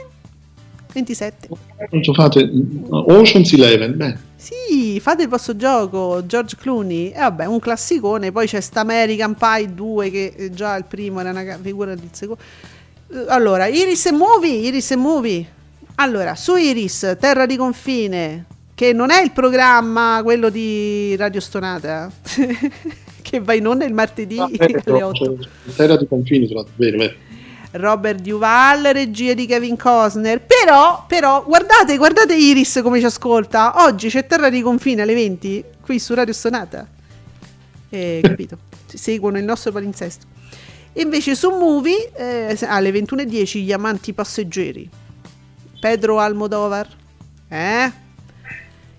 [0.99, 1.49] 27.
[1.91, 7.09] Non so, fate mm, Ocean's Eleven, beh, Sì, fate il vostro gioco, George Clooney.
[7.11, 8.33] E vabbè, un classicone.
[8.33, 12.09] Poi c'è sta American Pie 2 che eh, già il primo era una figura del
[12.13, 12.43] secondo.
[13.13, 15.47] Eh, Allora, Iris e Movie, Iris e Movie.
[15.97, 18.45] Allora, su Iris, Terra di Confine,
[18.75, 22.09] che non è il programma quello di Radio Stonata,
[23.23, 25.15] che va in onda il martedì Ah, alle ecco, 8.
[25.15, 27.15] cioè, terra di confini, vero, vero.
[27.73, 30.41] Robert Duval, regia di Kevin Costner.
[30.41, 33.85] Però, però, guardate, guardate Iris come ci ascolta.
[33.85, 36.87] Oggi c'è Terra di Confine alle 20 qui su Radio Sonata.
[37.91, 38.59] Eh, capito?
[38.87, 40.27] Seguono il nostro palinsesto.
[40.93, 44.89] E invece su Movie eh, alle 21.10 Gli amanti passeggeri.
[45.81, 46.89] Pedro Almodovar.
[47.49, 47.93] Eh?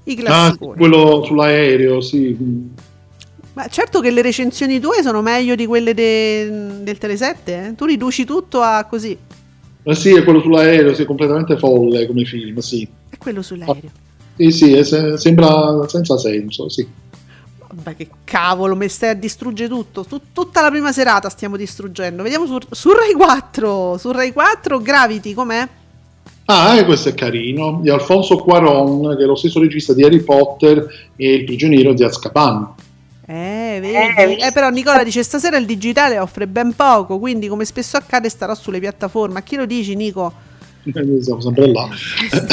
[0.05, 0.77] I Ah, classiconi.
[0.77, 2.35] quello sull'aereo, sì.
[3.53, 7.75] Ma certo che le recensioni tue sono meglio di quelle de- del Telesette, eh?
[7.75, 9.17] Tu riduci tutto a così.
[9.83, 12.87] Eh sì, è quello sull'aereo, sì, è completamente folle come film, sì.
[13.09, 13.89] È quello sull'aereo.
[14.37, 16.87] Sì, sì, è se- sembra senza senso, sì.
[17.71, 20.03] Vabbè, che cavolo, a distruggere tutto.
[20.05, 22.23] Tu- tutta la prima serata stiamo distruggendo.
[22.23, 23.97] Vediamo su, su Rai 4.
[23.97, 25.67] Su Rai 4 Gravity com'è?
[26.45, 30.21] Ah, e questo è carino, di Alfonso Cuaron, che è lo stesso regista di Harry
[30.21, 32.73] Potter e Il prigioniero di Azkaban.
[33.31, 34.41] Eh, vedi?
[34.41, 38.55] Eh, però Nicola dice stasera il digitale offre ben poco, quindi come spesso accade starà
[38.55, 39.37] sulle piattaforme.
[39.37, 40.33] A chi lo dici, Nico?
[40.83, 41.87] Eh, Siamo sempre là.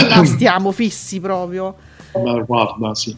[0.08, 1.74] Là stiamo fissi proprio.
[2.22, 3.16] Ma guarda, sì.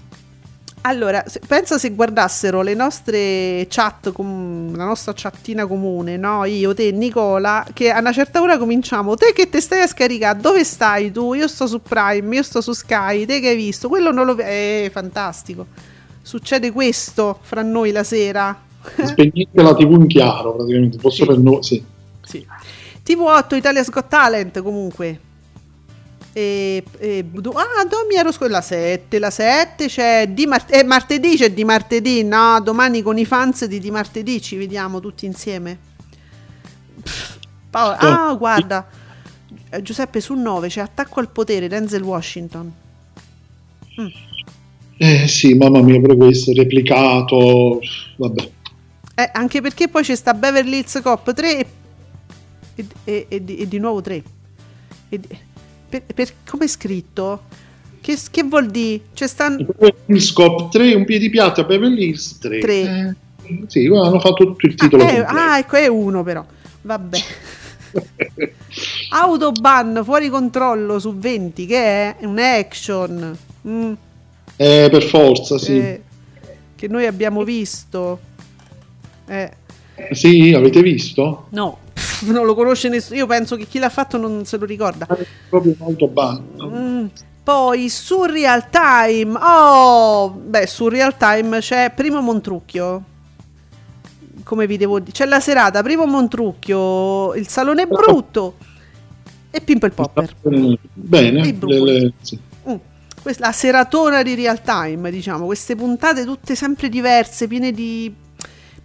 [0.83, 6.45] Allora, se- pensa se guardassero le nostre chat, com- la nostra chattina comune, no?
[6.45, 9.17] Io, te, Nicola, che a una certa ora cominciamo.
[9.17, 11.35] Te che te stai a scaricare, dove stai tu?
[11.35, 13.89] Io sto su Prime, io sto su Sky, te che hai visto?
[13.89, 14.49] Quello non lo vedo.
[14.49, 15.67] Eh, fantastico.
[16.29, 18.55] Succede questo fra noi la sera.
[19.03, 21.83] Spegnete la TV in chiaro, praticamente, posso per noi, sì.
[22.23, 22.47] Sì.
[23.03, 25.21] TV8 Italia's Got Talent comunque.
[26.35, 27.65] E, e- do- ah,
[28.07, 28.61] mi ero scordato?
[28.61, 32.61] La 7, la 7 c'è di mar- eh, martedì c'è di martedì, no?
[32.61, 35.79] Domani con i fans di di martedì ci vediamo tutti insieme.
[37.03, 37.39] Pff,
[37.71, 37.97] Paola-
[38.29, 38.87] ah, guarda.
[39.71, 42.71] Eh, Giuseppe su 9 c'è Attacco al potere Denzel Washington.
[45.01, 47.81] Eh sì, mamma mia, pure questo, replicato,
[48.17, 48.51] vabbè.
[49.15, 51.67] Eh, anche perché poi c'è sta Beverly Hills Cop 3 e,
[52.75, 54.23] e- e- e di, di nuovo 3.
[55.09, 55.29] E di-
[55.89, 57.43] per, per- come è scritto?
[58.01, 59.01] Che, che vuol dire?
[59.15, 59.57] C'è sta
[60.07, 62.59] Il Scop 3, un piedipiatto a Beverly Hills 3.
[62.59, 63.17] Tre.
[63.43, 65.03] Eh, sì, hanno fatto tutto il titolo.
[65.03, 65.33] Eh, completo.
[65.33, 66.45] ah, ecco, è uno però.
[66.83, 67.19] Vabbè.
[69.11, 73.37] Autoban fuori controllo su 20, che è un action.
[73.67, 73.93] Mm,
[74.61, 75.79] Eh, per forza, sì.
[75.79, 76.03] eh,
[76.75, 78.19] che noi abbiamo visto.
[79.27, 79.53] Eh,
[80.13, 81.47] Sì, avete visto?
[81.51, 81.79] no,
[82.27, 83.19] non lo conosce nessuno.
[83.19, 85.07] Io penso che chi l'ha fatto non se lo ricorda.
[85.07, 86.43] È proprio un autobahn.
[86.63, 87.07] Mm,
[87.45, 93.03] Poi su Real Time, oh, beh, su Real Time c'è Primo Montrucchio.
[94.43, 95.13] Come vi devo dire?
[95.13, 98.55] C'è la serata, Primo Montrucchio, il salone brutto
[99.51, 100.35] e Pimple Popper.
[100.95, 102.39] Bene, le- le- sì.
[103.37, 108.13] La seratona di Real Time, diciamo, queste puntate tutte sempre diverse, piene di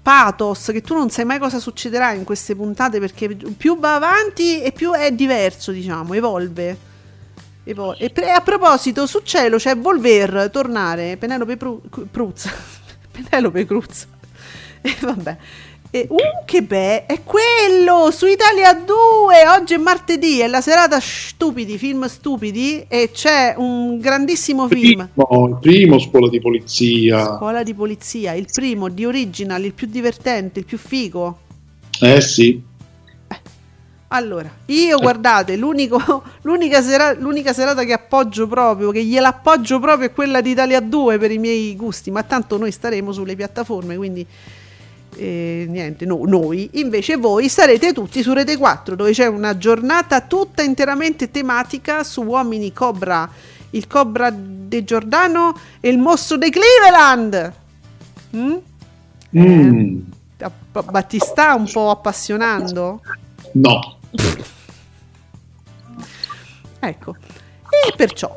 [0.02, 4.62] pathos, che tu non sai mai cosa succederà in queste puntate perché più va avanti
[4.62, 6.78] e più è diverso, diciamo, evolve.
[7.64, 12.50] Evo- E a proposito, su cielo c'è Volver, tornare, Penelope Pru- Cruz.
[13.12, 14.08] Penelope Cruz.
[14.82, 15.38] E vabbè.
[15.96, 17.04] E, uh, che bello!
[17.06, 18.10] È quello!
[18.10, 19.48] Su Italia 2!
[19.60, 25.08] Oggi è martedì, è la serata stupidi, film stupidi e c'è un grandissimo film.
[25.14, 27.36] Primo, il primo scuola di polizia.
[27.38, 31.38] Scuola di polizia, il primo, di original, il più divertente, il più figo.
[32.02, 32.60] Eh sì.
[34.08, 40.12] Allora, io guardate, l'unica, sera- l'unica serata che appoggio proprio, che gliela appoggio proprio è
[40.12, 44.26] quella di Italia 2 per i miei gusti, ma tanto noi staremo sulle piattaforme, quindi
[45.16, 46.70] eh, niente, no- noi.
[46.74, 52.22] Invece voi sarete tutti su Rete 4, dove c'è una giornata tutta interamente tematica su
[52.22, 53.30] uomini Cobra,
[53.72, 57.54] il Cobra de Giordano e il mostro di Cleveland.
[58.36, 58.54] Mm?
[59.38, 59.98] Mm,
[60.42, 60.52] a-
[60.92, 63.02] Ma ti sta un po' appassionando?
[63.54, 63.98] no.
[66.80, 67.16] Ecco,
[67.70, 68.36] e perciò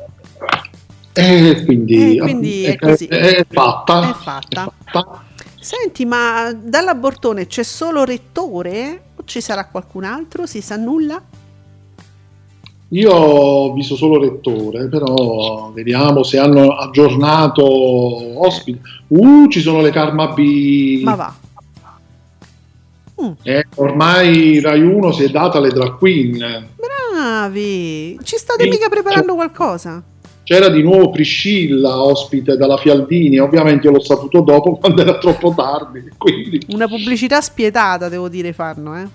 [1.13, 3.05] E quindi, quindi è così.
[3.07, 4.09] È, fatta.
[4.09, 4.65] È fatta.
[4.65, 5.23] È fatta.
[5.67, 9.01] Senti, ma dalla Bortone c'è solo Rettore?
[9.25, 10.45] Ci sarà qualcun altro?
[10.45, 11.21] Si sa nulla?
[12.87, 17.65] Io ho visto solo Rettore, però vediamo se hanno aggiornato
[18.45, 18.79] ospiti.
[19.07, 21.01] Uh, ci sono le Karma B.
[21.03, 21.35] Ma va.
[23.43, 26.67] Eh, ormai Rai 1 si è data le drag queen.
[26.77, 28.17] Bravi!
[28.23, 30.01] Ci state Sì, mica preparando qualcosa?
[30.47, 33.37] C'era di nuovo Priscilla, ospite dalla Fialdini.
[33.37, 36.09] Ovviamente io l'ho saputo dopo quando era troppo tardi.
[36.17, 39.07] Quindi, Una pubblicità spietata, devo dire, fanno, eh.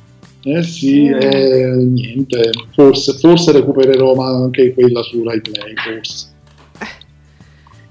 [0.42, 2.50] eh sì, eh, niente.
[2.74, 5.72] Forse, forse recupererò ma anche quella su Rai Play.
[5.74, 6.26] Forse.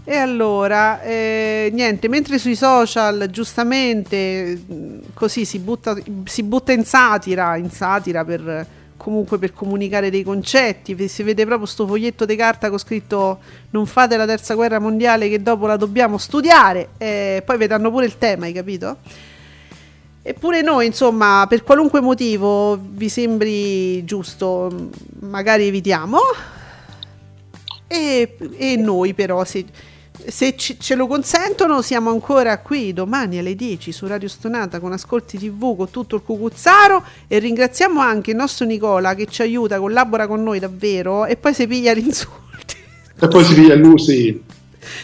[0.04, 6.84] E allora, eh, niente, mentre sui social giustamente mh, così si butta, si butta in
[6.84, 8.68] satira, in satira per
[9.02, 13.40] comunque per comunicare dei concetti, si vede proprio sto foglietto di carta con scritto
[13.72, 18.06] non fate la terza guerra mondiale che dopo la dobbiamo studiare, e poi vedranno pure
[18.06, 18.98] il tema, hai capito?
[20.22, 24.90] Eppure noi, insomma, per qualunque motivo vi sembri giusto,
[25.22, 26.19] magari evitiamo.
[27.88, 29.65] E, e noi però, se,
[30.27, 34.91] se ci- ce lo consentono, siamo ancora qui domani alle 10 su Radio Stonata con
[34.91, 39.80] Ascolti TV con tutto il cucuzzaro e ringraziamo anche il nostro Nicola che ci aiuta,
[39.80, 42.76] collabora con noi davvero e poi si piglia l'insulti
[43.19, 44.41] E poi si piglia lui, sì.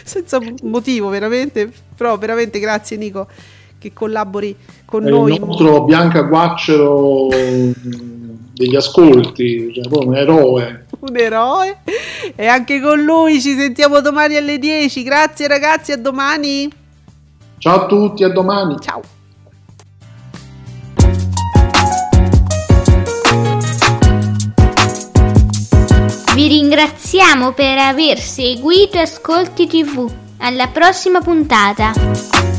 [0.04, 3.26] senza motivo veramente, però veramente grazie Nico
[3.78, 5.34] che collabori con È noi.
[5.34, 7.28] il nostro Bianca Guaccero
[8.52, 10.77] degli ascolti, cioè, un eroe.
[11.00, 11.78] Un eroe
[12.34, 16.70] e anche con lui ci sentiamo domani alle 10 grazie ragazzi a domani
[17.58, 18.76] Ciao a tutti, a domani.
[18.80, 19.02] ciao
[26.38, 30.08] Vi ringraziamo per aver seguito Ascolti TV.
[30.38, 32.57] Alla prossima puntata.